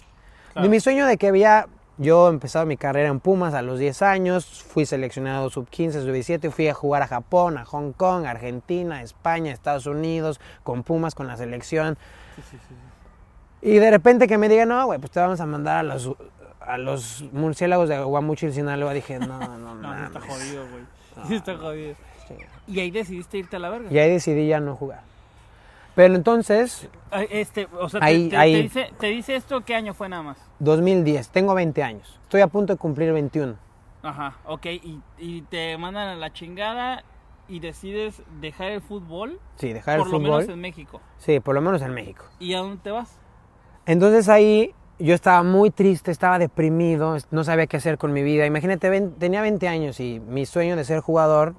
Claro. 0.52 0.68
De 0.68 0.70
mi 0.70 0.78
sueño 0.78 1.06
de 1.06 1.16
que 1.16 1.28
había 1.28 1.66
yo 1.98 2.28
empezado 2.28 2.66
mi 2.66 2.76
carrera 2.76 3.08
en 3.08 3.20
Pumas 3.20 3.54
a 3.54 3.62
los 3.62 3.78
10 3.78 4.02
años, 4.02 4.46
fui 4.46 4.84
seleccionado 4.86 5.48
sub 5.50 5.68
15, 5.68 6.00
sub 6.02 6.12
17, 6.12 6.50
fui 6.50 6.68
a 6.68 6.74
jugar 6.74 7.02
a 7.02 7.06
Japón, 7.06 7.56
a 7.58 7.64
Hong 7.64 7.92
Kong, 7.92 8.26
Argentina, 8.26 9.02
España, 9.02 9.52
Estados 9.52 9.86
Unidos, 9.86 10.40
con 10.62 10.82
Pumas, 10.82 11.14
con 11.14 11.26
la 11.26 11.36
selección. 11.36 11.96
Y 13.62 13.76
de 13.76 13.90
repente 13.90 14.26
que 14.26 14.38
me 14.38 14.48
digan, 14.48 14.68
no, 14.68 14.86
güey, 14.86 14.98
pues 14.98 15.12
te 15.12 15.20
vamos 15.20 15.40
a 15.40 15.46
mandar 15.46 15.78
a 15.78 15.82
los, 15.82 16.10
a 16.60 16.76
los 16.78 17.24
murciélagos 17.32 17.88
de 17.88 18.02
Guamuchil, 18.02 18.52
Sinaloa, 18.52 18.92
dije, 18.92 19.18
no, 19.18 19.38
no, 19.38 19.74
No, 19.74 19.88
mames. 19.88 20.06
está 20.08 20.20
jodido, 20.20 20.64
güey. 20.70 21.28
Sí 21.28 21.34
está 21.36 21.56
jodido. 21.56 21.94
Y 22.66 22.80
ahí 22.80 22.90
decidiste 22.90 23.38
irte 23.38 23.56
a 23.56 23.58
la 23.58 23.70
verga. 23.70 23.88
Y 23.90 23.98
ahí 23.98 24.10
decidí 24.10 24.48
ya 24.48 24.58
no 24.60 24.74
jugar. 24.74 25.02
Pero 25.94 26.14
entonces, 26.14 26.88
Este, 27.30 27.68
o 27.80 27.88
sea, 27.88 28.00
te- 28.00 28.06
Ahí- 28.06 28.28
te, 28.28 28.36
ahí. 28.36 28.52
te 28.54 28.62
dice, 28.62 28.90
te 28.98 29.06
dice 29.06 29.36
esto, 29.36 29.60
¿qué 29.64 29.74
año 29.76 29.94
fue 29.94 30.08
nada 30.08 30.22
más? 30.24 30.38
2010, 30.58 31.28
tengo 31.28 31.54
20 31.54 31.82
años, 31.84 32.18
estoy 32.24 32.40
a 32.40 32.48
punto 32.48 32.72
de 32.72 32.78
cumplir 32.78 33.12
21. 33.12 33.54
Ajá, 34.02 34.36
ok, 34.46 34.66
y, 34.66 35.00
y 35.18 35.42
te 35.42 35.78
mandan 35.78 36.08
a 36.08 36.14
la 36.16 36.32
chingada 36.32 37.04
y 37.48 37.60
decides 37.60 38.20
dejar 38.40 38.72
el 38.72 38.80
fútbol, 38.82 39.38
Sí, 39.56 39.72
dejar 39.72 39.98
por 39.98 40.06
el 40.08 40.12
lo 40.12 40.18
fútbol. 40.18 40.40
menos 40.40 40.48
en 40.48 40.60
México. 40.60 41.00
Sí, 41.18 41.38
por 41.40 41.54
lo 41.54 41.60
menos 41.60 41.80
en 41.82 41.94
México. 41.94 42.24
¿Y 42.40 42.54
a 42.54 42.58
dónde 42.58 42.78
te 42.82 42.90
vas? 42.90 43.16
Entonces 43.86 44.28
ahí 44.28 44.74
yo 44.98 45.14
estaba 45.14 45.42
muy 45.42 45.70
triste, 45.70 46.10
estaba 46.10 46.38
deprimido, 46.38 47.16
no 47.30 47.44
sabía 47.44 47.66
qué 47.66 47.76
hacer 47.76 47.98
con 47.98 48.12
mi 48.12 48.22
vida. 48.22 48.44
Imagínate, 48.46 48.88
ven- 48.90 49.14
tenía 49.18 49.40
20 49.42 49.68
años 49.68 50.00
y 50.00 50.20
mi 50.20 50.46
sueño 50.46 50.74
de 50.76 50.84
ser 50.84 51.00
jugador 51.00 51.54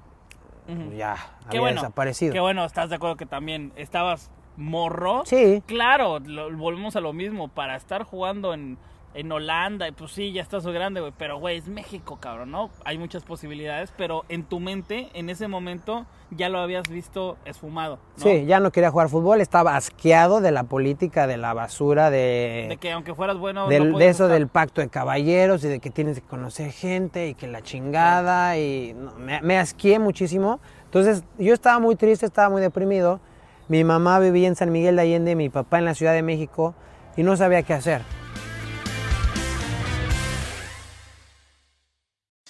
Ujú. 0.68 0.92
ya 0.92 1.16
Qué 1.42 1.48
había 1.58 1.60
bueno, 1.60 1.80
desaparecido. 1.82 2.32
Qué 2.32 2.40
bueno, 2.40 2.64
¿estás 2.64 2.90
de 2.90 2.96
acuerdo 2.96 3.16
que 3.16 3.26
también 3.26 3.72
estabas 3.76 4.30
morro? 4.56 5.22
Sí, 5.26 5.62
Claro, 5.66 6.18
lo- 6.20 6.54
volvemos 6.56 6.96
a 6.96 7.00
lo 7.00 7.12
mismo, 7.12 7.48
para 7.48 7.76
estar 7.76 8.02
jugando 8.04 8.54
en, 8.54 8.78
en 9.16 9.32
Holanda, 9.32 9.88
y 9.88 9.92
pues 9.92 10.12
sí, 10.12 10.32
ya 10.32 10.42
estás 10.42 10.66
grande, 10.66 11.00
güey, 11.00 11.12
pero 11.16 11.38
güey, 11.38 11.56
es 11.56 11.68
México, 11.68 12.18
cabrón, 12.20 12.50
¿no? 12.50 12.70
Hay 12.84 12.98
muchas 12.98 13.24
posibilidades, 13.24 13.92
pero 13.96 14.24
en 14.28 14.44
tu 14.44 14.60
mente, 14.60 15.08
en 15.14 15.30
ese 15.30 15.48
momento, 15.48 16.04
ya 16.30 16.48
lo 16.48 16.58
habías 16.58 16.88
visto 16.88 17.36
esfumado, 17.44 17.98
¿no? 18.18 18.22
sí, 18.22 18.44
ya 18.46 18.60
no 18.60 18.70
quería 18.72 18.90
jugar 18.90 19.08
fútbol, 19.08 19.40
estaba 19.40 19.74
asqueado 19.76 20.40
de 20.40 20.50
la 20.52 20.64
política, 20.64 21.26
de 21.26 21.36
la 21.38 21.54
basura, 21.54 22.10
de, 22.10 22.66
De 22.68 22.76
que 22.76 22.92
aunque 22.92 23.14
fueras 23.14 23.38
bueno, 23.38 23.68
del- 23.68 23.92
no 23.92 23.98
de 23.98 24.08
eso 24.08 24.24
estar. 24.24 24.38
del 24.38 24.48
pacto 24.48 24.80
de 24.80 24.88
caballeros 24.88 25.64
y 25.64 25.68
de 25.68 25.80
que 25.80 25.90
tienes 25.90 26.20
que 26.20 26.26
conocer 26.26 26.72
gente 26.72 27.28
y 27.28 27.34
que 27.34 27.46
la 27.46 27.62
chingada 27.62 28.58
y 28.58 28.94
no, 28.94 29.14
me, 29.14 29.40
me 29.40 29.98
muchísimo. 29.98 30.60
Entonces 30.84 31.24
yo 31.38 31.54
estaba 31.54 31.78
muy 31.78 31.96
triste, 31.96 32.26
estaba 32.26 32.48
muy 32.50 32.60
deprimido. 32.60 33.20
Mi 33.68 33.82
mamá 33.82 34.18
vivía 34.18 34.46
en 34.48 34.56
San 34.56 34.70
Miguel 34.70 34.96
de 34.96 35.02
Allende, 35.02 35.34
mi 35.36 35.48
papá 35.48 35.78
en 35.78 35.84
la 35.86 35.94
Ciudad 35.94 36.12
de 36.12 36.22
México 36.22 36.74
y 37.16 37.22
no 37.22 37.36
sabía 37.36 37.62
qué 37.62 37.74
hacer. 37.74 38.02